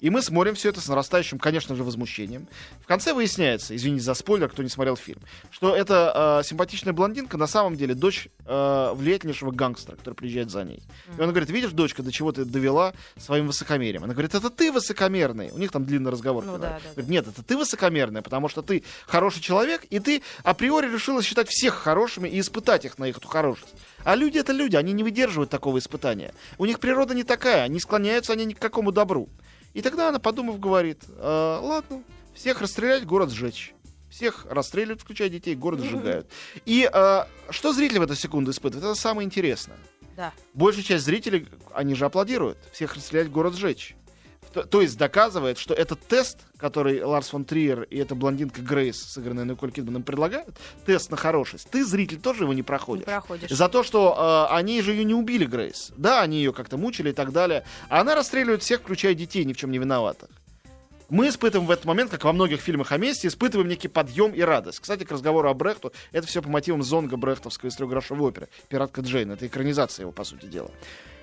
[0.00, 2.46] И мы смотрим все это с нарастающим, конечно же, возмущением.
[2.82, 7.36] В конце выясняется, извините за спойлер, кто не смотрел фильм, что эта э, симпатичная блондинка
[7.36, 10.82] на самом деле дочь э, влиятельнейшего гангстера, который приезжает за ней.
[11.16, 14.04] И он говорит, видишь, дочка, до чего ты довела своим высокомерием?
[14.04, 15.50] Она говорит, это ты высокомерный.
[15.50, 16.44] У них там длинный разговор.
[16.44, 16.90] Ну да, да.
[16.92, 21.48] Говорит, нет, это ты высокомерная, потому что ты хороший человек, и ты априори решила считать
[21.48, 23.74] всех хорошими и испытать их на их эту хорошесть.
[24.04, 26.32] А люди это люди, они не выдерживают такого испытания.
[26.56, 29.28] У них природа не такая, не склоняются они ни к какому добру.
[29.74, 32.02] И тогда она, подумав, говорит, «А, ладно,
[32.34, 33.74] всех расстрелять, город сжечь.
[34.10, 36.30] Всех расстреливают, включая детей, город сжигают.
[36.64, 38.84] И а, что зритель в эту секунду испытывает?
[38.84, 39.76] Это самое интересное.
[40.16, 40.32] Да.
[40.54, 42.58] Большая часть зрителей, они же аплодируют.
[42.72, 43.94] Всех расстрелять, город сжечь.
[44.52, 49.02] То, то есть доказывает, что этот тест, который Ларс фон Триер и эта блондинка Грейс,
[49.02, 50.56] сыгранная Николь Кидман, им предлагают,
[50.86, 53.04] тест на хорошесть, ты, зритель, тоже его не Не проходишь.
[53.04, 53.50] проходишь.
[53.50, 55.92] За то, что э, они же ее не убили, Грейс.
[55.96, 57.64] Да, они ее как-то мучили и так далее.
[57.88, 60.28] А она расстреливает всех, включая детей, ни в чем не виноватых.
[61.08, 64.42] Мы испытываем в этот момент, как во многих фильмах о месте, испытываем некий подъем и
[64.42, 64.80] радость.
[64.80, 69.30] Кстати, к разговору о Брехту, это все по мотивам Зонга Брехтовской исторографовой оперы «Пиратка Джейн».
[69.30, 70.70] Это экранизация его, по сути дела.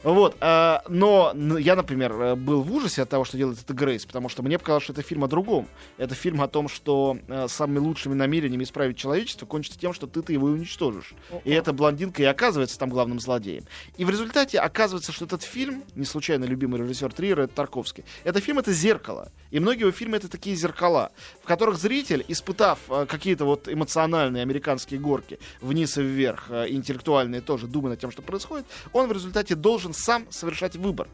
[0.06, 4.06] Вот, а, но я, например, э, был в ужасе от того, что делает это Грейс,
[4.06, 5.68] потому что мне показалось, что это фильм о другом.
[5.98, 10.32] Это фильм о том, что э, самыми лучшими намерениями исправить человечество кончится тем, что ты-то
[10.32, 11.16] его и уничтожишь.
[11.44, 13.64] И эта блондинка и оказывается там главным злодеем.
[13.98, 18.40] И в результате оказывается, что этот фильм, не случайно любимый режиссер Триера, это Тарковский, это
[18.42, 19.32] фильм это зеркало.
[19.50, 24.44] И многие его фильмы это такие зеркала, в которых зритель, испытав э, какие-то вот эмоциональные
[24.44, 29.12] американские горки вниз и вверх, э, интеллектуальные тоже, думая над тем, что происходит, он в
[29.12, 31.08] результате должен сам совершать выбор.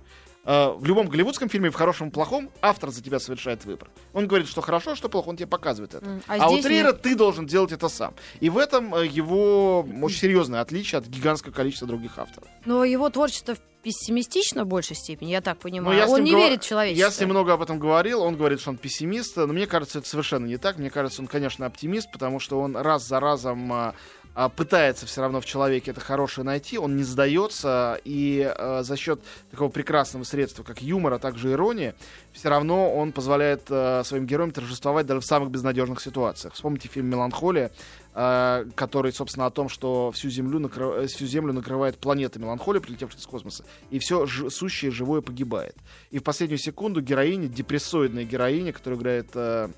[0.44, 3.90] Э, В любом голливудском фильме, в хорошем и плохом, автор за тебя совершает выбор.
[4.14, 6.20] Он говорит, что хорошо, что плохо, он тебе показывает это.
[6.28, 7.02] А, а у Триера нет.
[7.04, 8.16] ты должен делать это сам.
[8.40, 12.50] И в этом э, его очень серьезное отличие от гигантского количества других авторов.
[12.66, 15.98] Но его творчество пессимистично в большей степени, я так понимаю.
[15.98, 17.06] я Он не говор- верит в человечество.
[17.06, 18.22] Я с ним много об этом говорил.
[18.22, 19.38] Он говорит, что он пессимист.
[19.38, 20.78] Но мне кажется, это совершенно не так.
[20.78, 23.94] Мне кажется, он, конечно, оптимист, потому что он раз за разом
[24.34, 26.78] а, а, пытается все равно в человеке это хорошее найти.
[26.78, 28.00] Он не сдается.
[28.04, 31.96] И а, за счет такого прекрасного средства, как юмор, а также ирония,
[32.32, 36.54] все равно он позволяет а, своим героям торжествовать даже в самых безнадежных ситуациях.
[36.54, 37.72] Вспомните фильм «Меланхолия»,
[38.14, 43.22] а, который, собственно, о том, что всю землю, накры- всю землю накрывает планета меланхолия, прилетевшая
[43.22, 45.76] из космоса, и все сущее живое погибает.
[46.10, 49.70] И в последнюю секунду героиня, депрессоидная героиня, которая играет э,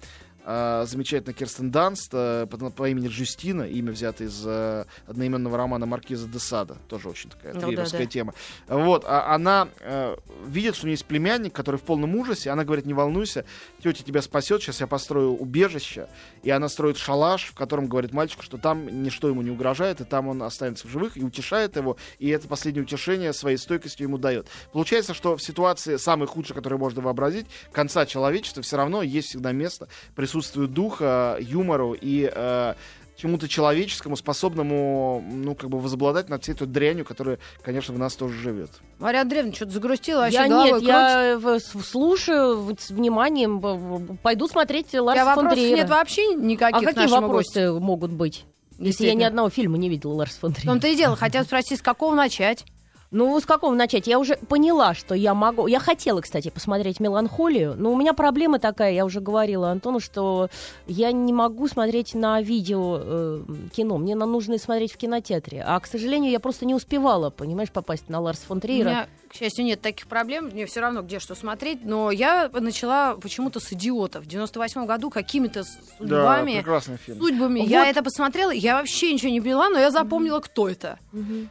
[0.43, 5.85] э, замечательно Керстен Данст э, по, по имени Джустина, имя взято из э, одноименного романа
[5.85, 8.05] Маркиза де Сада, тоже очень такая Ну да, да.
[8.05, 8.33] тема.
[8.67, 10.15] Вот, а она э,
[10.47, 13.45] видит, что у нее есть племянник, который в полном ужасе, она говорит, не волнуйся,
[13.81, 16.07] тетя тебя спасет, сейчас я построю убежище,
[16.43, 20.03] и она строит шалаш, в котором говорит мальчику, что там ничто ему не угрожает, и
[20.03, 24.17] там он останется в живых, и утешает его, и это последнее утешение своей стойкостью ему
[24.17, 24.47] дает.
[24.71, 29.51] Получается, что в ситуации самой худшей, которую можно вообразить, конца человечества, все равно есть всегда
[29.51, 29.87] место
[30.33, 32.73] присутствию духа, юмору и э,
[33.15, 38.15] чему-то человеческому, способному, ну, как бы возобладать над всей той дрянью, которая, конечно, в нас
[38.15, 38.71] тоже живет.
[38.97, 40.87] Мария Андреевна что-то загрустила, вообще Я нет, крутит.
[40.87, 45.77] я в- слушаю в- с вниманием, пойду смотреть Ларса фон вопросов Триера.
[45.77, 47.59] нет вообще А никаких к какие нашему гостю?
[47.61, 48.45] вопросы могут быть?
[48.79, 50.71] Если я ни одного фильма не видела Ларса фон В Триера.
[50.71, 52.65] том-то и дело, хотят спросить, с какого начать?
[53.13, 54.07] Ну, с какого начать?
[54.07, 55.67] Я уже поняла, что я могу...
[55.67, 60.49] Я хотела, кстати, посмотреть «Меланхолию», но у меня проблема такая, я уже говорила Антону, что
[60.87, 63.99] я не могу смотреть на видео э, кино.
[63.99, 65.63] Мне нужно смотреть в кинотеатре.
[65.63, 69.07] А, к сожалению, я просто не успевала, понимаешь, попасть на Ларс фон Триера.
[69.22, 70.49] У к счастью, нет таких проблем.
[70.53, 71.83] Мне все равно, где что смотреть.
[71.83, 74.25] Но я начала почему-то с «Идиотов».
[74.25, 76.51] В 98 году какими-то судьбами...
[76.51, 77.19] Да, прекрасный фильм.
[77.19, 77.61] Судьбами.
[77.61, 77.69] Вот.
[77.69, 80.99] Я это посмотрела, я вообще ничего не поняла, но я запомнила, кто это.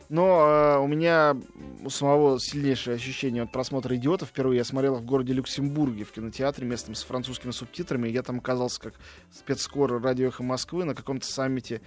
[0.09, 1.37] Но э, у меня
[1.85, 4.29] у самого сильнейшее ощущение от просмотра «Идиотов».
[4.29, 8.09] Впервые я смотрел в городе Люксембурге в кинотеатре местном с французскими субтитрами.
[8.09, 8.95] Я там оказался как
[9.33, 11.81] спецскор радио «Эхо Москвы» на каком-то саммите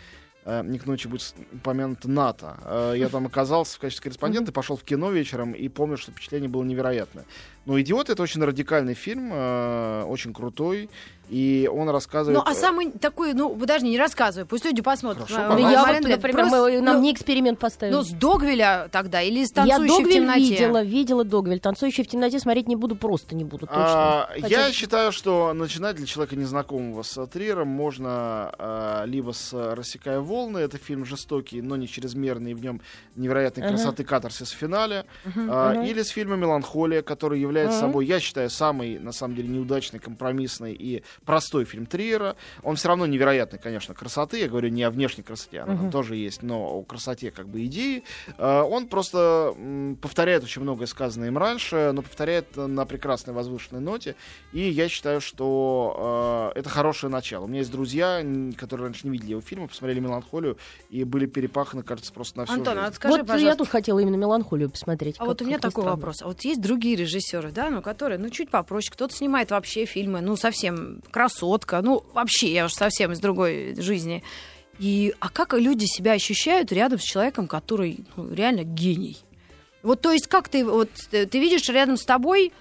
[0.63, 2.57] не к ночи будет упомянуто НАТО.
[2.63, 6.49] Э, Я там оказался в качестве корреспондента, пошел в кино вечером и помню, что впечатление
[6.49, 7.25] было невероятное.
[7.65, 10.87] Но «Идиот»— это очень радикальный фильм, э, очень крутой,
[11.29, 12.37] и он рассказывает...
[12.37, 15.27] Ну, а самый такой, ну, подожди, не рассказывай, пусть люди посмотрят.
[15.27, 17.95] Хорошо, А, Ну, я вот, например, просто, мы- нам ну, не эксперимент поставили.
[17.95, 20.39] Ну, с Догвиля тогда или с я танцующей в Догвиль темноте?
[20.41, 21.59] видела, видела Догвиль.
[21.59, 23.75] Танцующий в темноте смотреть не буду, просто не буду, точно.
[23.83, 29.51] А, Хотя- Я считаю, что начинать для человека незнакомого с Триером можно а, либо с
[29.53, 32.81] «Рассекая волны», это фильм жестокий, но не чрезмерный, и в нем
[33.15, 33.73] невероятной Ага.
[33.75, 35.49] красоты катарсис в финале, Мгм.
[35.51, 35.83] а, Ага.
[35.85, 37.71] или с фильма «Меланхолия», который является Ага.
[37.79, 42.35] собой, я считаю, самый, на самом деле, неудачный, компромиссный и простой фильм Триера.
[42.63, 45.91] Он все равно невероятной, конечно, красоты, я говорю не о внешней красоте, она там Мгм.
[45.91, 48.03] тоже есть, но о красоте как бы идеи.
[48.37, 49.55] А, Он просто
[50.01, 54.15] повторяет очень многое сказанное им раньше, но повторяет на прекрасной возвышенной ноте.
[54.51, 57.45] И я считаю, что э, это хорошее начало.
[57.45, 58.23] У меня есть друзья,
[58.57, 60.57] которые раньше не видели его фильма, посмотрели «Меланхолию»
[60.89, 62.85] и были перепаханы, кажется, просто на всю Антон, а жизнь.
[62.87, 65.15] вот скажи, вот пожалуйста, я тут хотела именно меланхолию посмотреть.
[65.17, 65.91] А как- вот у меня такой странно.
[65.91, 66.21] вопрос.
[66.21, 68.91] А вот есть другие режиссеры, да, ну, которые, ну, чуть попроще.
[68.91, 74.23] Кто-то снимает вообще фильмы, ну, совсем красотка, ну, вообще, я уже совсем из другой жизни.
[74.79, 79.17] И, а как люди себя ощущают рядом с человеком, который ну, реально гений?
[79.83, 82.51] Вот, то есть, как ты, вот, э, ты видишь рядом с тобой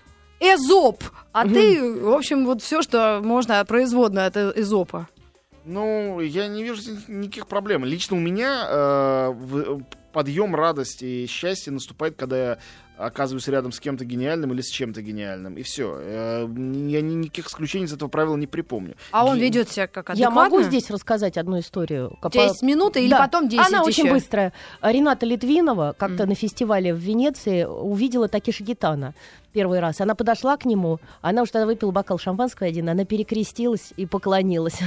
[0.41, 5.09] Эзоп, а ты, в общем, вот все, что можно производно от э- Эзопа.
[5.65, 7.85] Ну, я не вижу никаких проблем.
[7.85, 12.59] Лично у меня э, в- подъем радости и счастья наступает, когда я
[12.97, 15.55] оказываюсь рядом с кем-то гениальным или с чем-то гениальным.
[15.57, 16.01] И все.
[16.01, 18.95] я ни- никаких исключений из этого правила не припомню.
[19.11, 20.43] А он ведет себя как Я адекватно?
[20.43, 22.17] могу здесь рассказать одну историю?
[22.23, 23.19] У тебя есть минута или Да.
[23.19, 24.13] потом 10 Она очень еще?
[24.15, 24.53] быстрая.
[24.83, 26.31] Рената Литвинова как-то Мгм.
[26.31, 29.15] на фестивале в Венеции увидела Такиши Гитана
[29.55, 30.01] первый раз.
[30.01, 34.79] Она подошла к нему, она уж тогда выпила бокал шампанского один, она перекрестилась и поклонилась.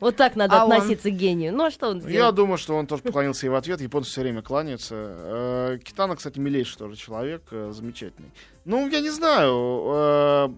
[0.00, 1.54] Вот так надо А относиться к гению.
[1.54, 2.32] Ну а что он Я сделал?
[2.32, 3.80] думаю, что он тоже поклонился ей в ответ.
[3.80, 4.94] Японцы все время кланяются.
[4.98, 8.30] Э, Китана, кстати, милейший тоже человек, э, замечательный.
[8.64, 9.84] Ну, я не знаю.
[9.86, 10.48] э,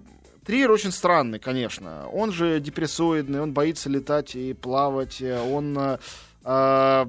[0.47, 2.09] Триер очень странный, конечно.
[2.13, 5.23] Он же депрессоидный, он боится летать и плавать.
[5.23, 5.99] Он
[6.45, 7.07] э,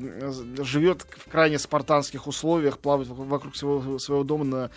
[0.63, 4.69] живет в крайне спартанских условиях, плавает вокруг своего, своего дома на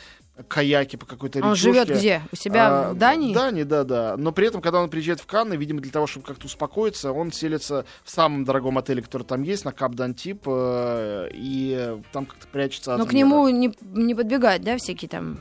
[0.48, 1.72] каяке по какой-то Он речушке.
[1.72, 2.22] живет где?
[2.32, 3.32] У себя А, в Дании?
[3.32, 4.16] В Дании, да, да.
[4.16, 7.32] Но при этом, когда он приезжает в Канны, видимо, для того, чтобы как-то успокоиться, он
[7.32, 12.46] селится в самом дорогом отеле, который там есть, на Кап Дантип, э, и там как-то
[12.48, 13.26] прячется от Но к мира.
[13.26, 15.38] нему не, не подбегают, да, всякие там,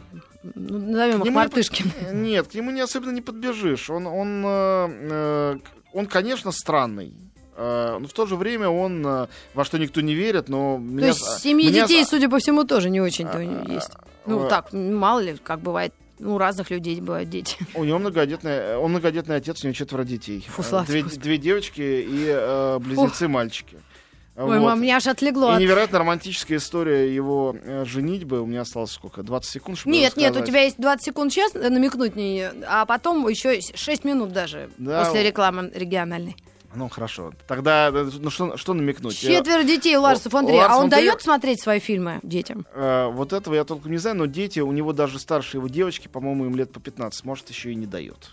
[0.55, 1.83] ну, назовем К их не мартышки.
[1.83, 3.89] под- Нет, к нему не особенно не подбежишь.
[3.89, 5.57] Он, он, э, э,
[5.93, 7.13] он конечно, странный.
[7.57, 10.81] Э, но в то же время он э, во что никто не верит, но То
[10.81, 13.41] меня, есть семьи меня- детей, судя по всему, тоже не очень-то А,
[13.71, 13.91] есть.
[14.25, 15.93] Ну, так, мало ли, как бывает.
[16.17, 17.57] Ну, у разных людей бывают дети.
[17.73, 20.45] У него многодетный, он многодетный отец, у него четверо детей.
[20.47, 21.21] Фу, слава две, Господи.
[21.21, 23.77] две девочки и э, близнецы-мальчики.
[24.37, 24.65] Ой, Вот.
[24.65, 25.51] мам, меня аж отлегло.
[25.51, 28.41] И от- невероятно романтическая история его э, женитьбы.
[28.41, 29.23] У меня осталось сколько?
[29.23, 30.47] 20 секунд, чтобы Нет, нет, у рассказать.
[30.49, 35.05] тебя есть 20 секунд сейчас намекнуть на нее, а потом еще 6 минут даже Да,
[35.05, 36.35] после рекламы региональной.
[36.75, 37.31] Ну, хорошо.
[37.47, 39.23] Тогда, э, ну, что, что намекнуть?
[39.23, 40.65] Э, Четверо детей у Ларса фон Триера.
[40.65, 42.65] А он фон Триера- дает смотреть свои фильмы детям?
[42.73, 46.07] э, вот этого я толком не знаю, но дети, у него даже старше его девочки,
[46.07, 48.31] по-моему, им лет по 15, может, еще и не дает.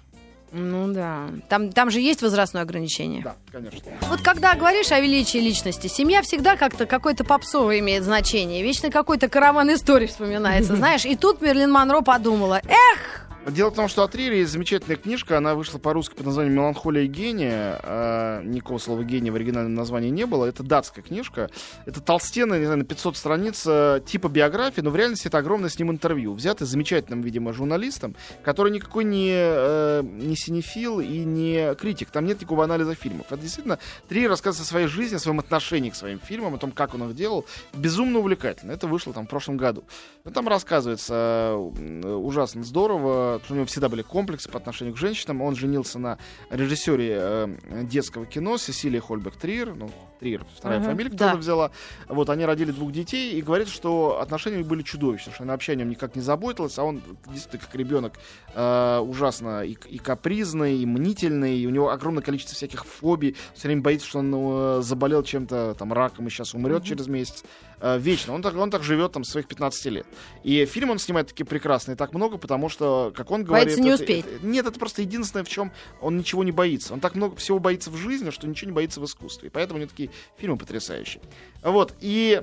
[0.55, 1.29] Ну да.
[1.49, 3.23] Там, там же есть возрастное ограничение.
[3.23, 3.91] Да, конечно.
[4.11, 8.63] Вот когда говоришь о величии личности, семья всегда как-то какое-то попсовое имеет значение.
[8.63, 11.07] Вечно какой-то караван историй вспоминается, знаешь.
[11.07, 15.57] И тут Мерлин Монро подумала, эх, Дело в том, что Триере есть замечательная книжка, она
[15.57, 17.81] вышла по-русски под названием «Меланхолия гения».
[17.83, 20.47] А, никакого слова «гения» в оригинальном названии не было.
[20.47, 21.51] Это датская книжка.
[21.85, 25.71] Это толстенная, не знаю, на 500 страниц э, типа биографии, но в реальности это огромное
[25.71, 31.75] с ним интервью, взятое замечательным, видимо, журналистом, который никакой не, э, не синефил и не
[31.75, 32.11] критик.
[32.11, 33.27] Там нет никакого анализа фильмов.
[33.31, 36.71] Это действительно Триер рассказывает о своей жизни, о своем отношении к своим фильмам, о том,
[36.71, 37.45] как он их делал.
[37.75, 38.71] Безумно увлекательно.
[38.71, 39.83] Это вышло там в прошлом году.
[40.25, 43.32] Ну, там рассказывается э, ужасно здорово.
[43.37, 45.43] Э, у него всегда были комплексы по отношению к женщинам.
[45.43, 46.19] Он женился на
[46.51, 49.91] режиссере э, детского кино Сесилии Хольбек Триер, ну,
[50.21, 51.41] Триер, вторая Мгм, фамилия, которую да.
[51.41, 51.71] взяла.
[52.09, 55.53] Вот, они родили двух детей, и говорит, что отношения у них были чудовищные, что она
[55.53, 58.15] вообще о нем никак не заботилась, а он действительно как ребенок
[58.55, 63.69] э, ужасно и, и капризный, и мнительный, и у него огромное количество всяких фобий, все
[63.69, 67.45] время боится, что он э, заболел чем-то, там, раком, и сейчас умрет через месяц.
[67.83, 68.33] Э, вечно.
[68.33, 70.07] Он так, он так живет там своих 15 лет.
[70.45, 73.67] И фильм он снимает таки прекрасно, и так много, потому что, как он говорит...
[73.69, 74.25] Боится не успеть.
[74.27, 76.93] это- нет, это просто единственное, в чем он ничего не боится.
[76.93, 79.49] Он так много всего боится в жизни, что ничего не боится в искусстве.
[79.49, 81.23] И поэтому у него такие фильмы потрясающие.
[81.63, 82.43] Вот, и...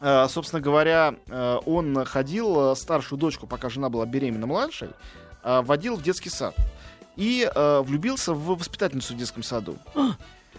[0.00, 4.90] э, Собственно говоря, э, он ходил э, старшую дочку, пока жена была беременна младшей,
[5.42, 6.54] э, водил в детский сад.
[7.16, 9.76] И э, влюбился в воспитательницу в детском саду.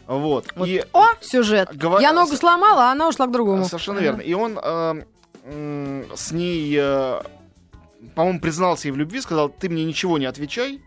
[0.08, 0.48] Вот.
[0.56, 0.68] Вот.
[0.68, 1.70] И О, сюжет.
[1.76, 3.64] Говор- Я ногу сломала, а она ушла к другому.
[3.66, 4.22] Совершенно верно.
[4.22, 5.04] И он э,
[5.46, 7.22] м, с ней, э,
[8.16, 10.82] по-моему, признался ей в любви, сказал, ты мне ничего не отвечай,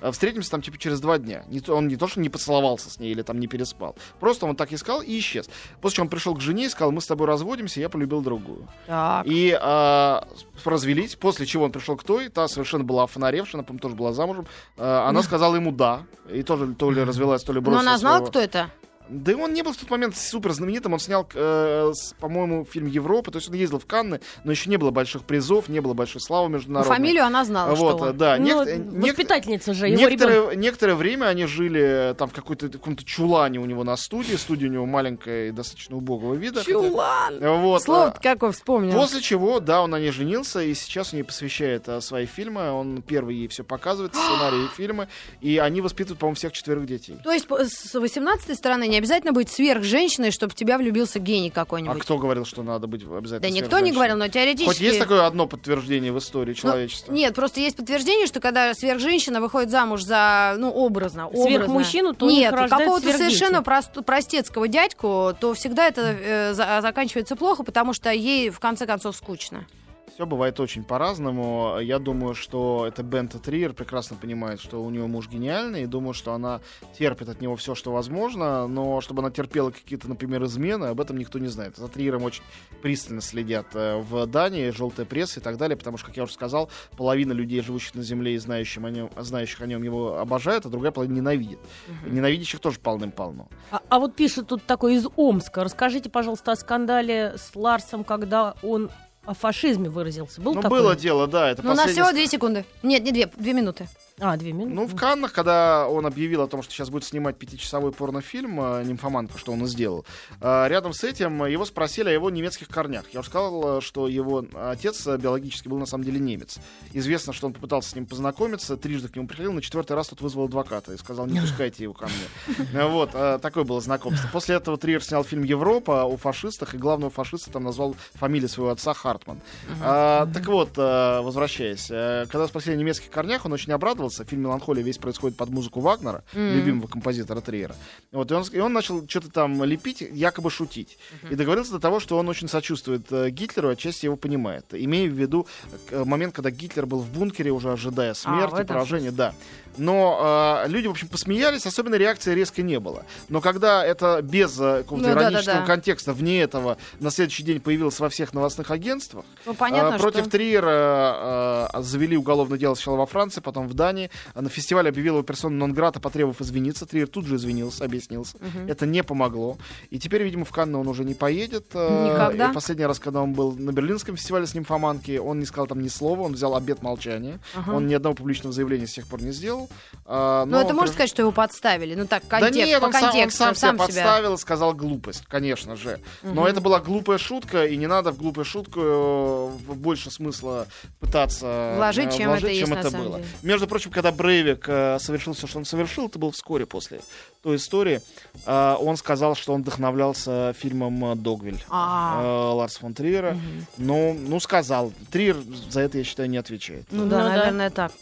[0.00, 1.44] а встретимся там типа через два дня.
[1.48, 3.94] Не он не то, что не поцеловался с ней или там не переспал.
[4.20, 5.48] Просто он так искал и исчез.
[5.80, 8.68] После чего он пришел к жене и сказал, мы с тобой разводимся, я полюбил другую.
[8.86, 9.26] Так.
[9.26, 10.26] И а,
[10.64, 14.12] развелись, после чего он пришел к той, та совершенно была офонаревшая, она, по-моему, тоже была
[14.12, 14.46] замужем.
[14.76, 17.98] А, она сказала ему «да», и тоже то ли развелась, то ли Но бросила она
[17.98, 18.70] знала, своего- кто это?
[19.08, 20.92] Да и он не был в тот момент супер знаменитым.
[20.92, 23.30] Он снял, э, по-моему, фильм Европа.
[23.30, 26.20] То есть он ездил в Канны, но еще не было больших призов, не было большой
[26.20, 26.94] славы Ну, международной.
[26.96, 28.16] фамилию она знала, вот, что он.
[28.16, 28.36] да.
[28.38, 30.10] Ну, Нек- воспитательница же, его ребенок.
[30.34, 34.34] некоторое, некоторое время они жили э, там в какой-то каком-то чулане у него на студии.
[34.36, 36.64] Студия у него маленькая и достаточно убогого вида.
[36.64, 37.38] Чулан.
[37.40, 38.92] Вот, Слово а, какое вспомнил.
[38.94, 42.70] После чего, да, он на ней женился, и сейчас он ей посвящает а, свои фильмы.
[42.72, 45.08] Он первый ей все показывает, сценарии и фильмы.
[45.40, 47.18] И они воспитывают, по-моему, всех четверых детей.
[47.24, 51.54] То есть с 18 стороны не обязательно быть сверхженщиной, чтобы в тебя влюбился гений А
[51.54, 52.00] какой-нибудь.
[52.00, 54.66] кто говорил, что надо быть обязательно Да никто не говорил, но теоретически...
[54.68, 57.12] Хоть есть такое одно подтверждение в истории человечества?
[57.12, 61.46] Нет, просто есть подтверждение, что когда сверхженщина выходит замуж за, ну, образно, образно.
[61.46, 67.64] Сверхмужчину, то Нет, какого-то совершенно прост- простецкого дядьку, то всегда это э, за- заканчивается плохо,
[67.64, 69.66] потому что ей, в конце концов, скучно.
[70.14, 71.78] Все бывает очень по-разному.
[71.80, 76.14] Я думаю, что это Бента Триер прекрасно понимает, что у нее муж гениальный, и думаю,
[76.14, 76.60] что она
[76.96, 81.18] терпит от него все, что возможно, но чтобы она терпела какие-то, например, измены, об этом
[81.18, 81.76] никто не знает.
[81.76, 82.42] За Триером очень
[82.82, 86.32] пристально следят э, в Дании, желтая пресса и так далее, потому что, как я уже
[86.32, 90.66] сказал, половина людей, живущих на Земле и знающих о нем, знающих о нем его обожают,
[90.66, 91.58] а другая половина ненавидит.
[92.06, 93.48] Ненавидящих тоже полным-полно.
[93.70, 95.64] А, а вот пишет тут такой из Омска.
[95.64, 98.90] Расскажите, пожалуйста, о скандале с Ларсом, когда он
[99.26, 100.40] о фашизме выразился.
[100.40, 100.80] Был ну, такой?
[100.80, 102.64] было дело, да, это Ну, у нас последний всего две секунды.
[102.82, 103.88] Нет, не две, две минуты.
[104.18, 104.74] А, две минуты.
[104.74, 108.84] Ну, в Каннах, когда он объявил о том, что сейчас будет снимать пятичасовой порнофильм э,
[108.84, 110.06] «Нимфоманка», что он и сделал,
[110.40, 113.04] э, рядом с этим его спросили о его немецких корнях.
[113.12, 116.58] Я уже сказал, э, что его отец биологически был на самом деле немец.
[116.94, 120.22] Известно, что он попытался с ним познакомиться, трижды к нему приходил, на четвертый раз тот
[120.22, 122.84] вызвал адвоката и сказал, не пускайте его ко мне.
[122.86, 123.10] Вот,
[123.42, 124.30] такое было знакомство.
[124.32, 128.72] После этого Триер снял фильм «Европа» о фашистах, и главного фашиста там назвал фамилию своего
[128.72, 129.42] отца Хартман.
[129.78, 134.05] Так вот, возвращаясь, когда спросили о немецких корнях, он очень обрадовался.
[134.10, 136.52] Фильм «Меланхолия» весь происходит под музыку Вагнера, Мгм.
[136.54, 137.74] любимого композитора Триера.
[138.12, 140.98] Вот, и, он, и он начал что-то там лепить, якобы шутить.
[141.30, 144.64] И договорился до того, что он очень сочувствует э, Гитлеру, отчасти его понимает.
[144.72, 145.46] Имея в виду
[145.90, 149.34] э, момент, когда Гитлер был в бункере, уже ожидая в смерти, этом поражения, да.
[149.78, 153.04] Но э, люди, в общем, посмеялись, особенно реакции резко не было.
[153.28, 155.66] Но когда это без э, какого-то Ну, да, да, иронического да.
[155.66, 160.22] контекста, вне этого, на следующий день появилось во всех новостных агентствах, Ну, понятно, а, Против
[160.22, 160.30] что...
[160.30, 164.10] Триера э, завели уголовное дело сначала во Франции, потом в Дании.
[164.34, 166.86] На фестивале объявил его персону нон-грата, потребовав извиниться.
[166.86, 168.36] Триер тут же извинился, объяснился.
[168.40, 168.68] Мгм.
[168.68, 169.58] Это не помогло.
[169.90, 171.66] И теперь, видимо, в Канны он уже не поедет.
[171.74, 172.50] э, Никогда.
[172.50, 175.80] И последний раз, когда он был на Берлинском фестивале с нимфоманки, он не сказал там
[175.82, 177.38] ни слова, он взял обет молчания.
[177.54, 177.72] Ага.
[177.72, 179.65] Он ни одного публичного заявления с тех пор не сделал.
[180.08, 181.94] А, Ну, это он можно сказать, что его подставили?
[181.94, 185.24] Ну, так, да контекст, нет, по он сам, он контексту, сам, себя подставил сказал глупость,
[185.26, 186.00] конечно же.
[186.22, 190.66] Но это была глупая шутка, и не надо в глупую шутку э, больше смысла
[191.00, 193.18] пытаться Вложить, э, чем вложить, это есть чем на это было.
[193.18, 193.28] деле.
[193.42, 197.00] Между прочим, когда Брейвик э, совершил все, что он совершил, это было вскоре после
[197.42, 198.00] той истории,
[198.44, 201.64] э, он сказал, что он вдохновлялся фильмом «Догвиль».
[201.68, 203.36] А, э, Ларс фон Триера.
[203.76, 204.92] Ну, ну, сказал.
[205.10, 205.36] Триер
[205.68, 206.86] за это, я считаю, не отвечает.
[206.90, 207.28] ну Ну да, да.
[207.28, 207.92] наверное, так.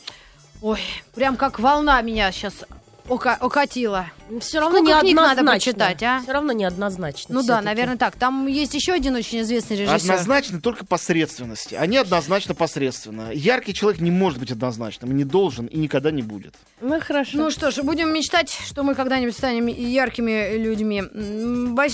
[0.64, 0.80] Ой,
[1.14, 2.64] прям как волна меня сейчас
[3.06, 4.06] окатила.
[4.40, 5.72] Все равно Сколько книг надо неоднозначно.
[5.72, 6.20] прочитать, а?
[6.22, 7.34] Все равно неоднозначно.
[7.34, 8.16] Ну да, наверное, так.
[8.16, 9.94] Там есть еще один очень известный режиссер.
[9.94, 11.74] Однозначно только посредственности.
[11.74, 13.30] Они однозначно посредственно.
[13.30, 16.54] Яркий человек не может быть однозначным, не должен, и никогда не будет.
[16.80, 17.36] Ну хорошо.
[17.36, 21.02] Ну что ж, будем мечтать, что мы когда-нибудь станем яркими людьми.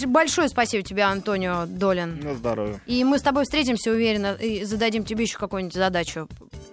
[0.07, 2.21] Большое спасибо тебе, Антонио Долин.
[2.23, 2.81] На здоровье.
[2.87, 6.29] И мы с тобой встретимся, уверенно, и зададим тебе еще какую-нибудь задачу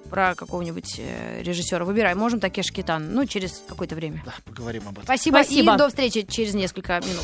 [0.08, 1.86] про какого-нибудь э, режиссера.
[1.86, 2.16] Выбирай.
[2.16, 3.14] Можем Такеш Китан.
[3.14, 4.22] Ну, через какое-то время.
[4.26, 5.04] Да, поговорим об этом.
[5.04, 5.76] Спасибо, Спасибо.
[5.76, 7.16] и до встречи через несколько минут.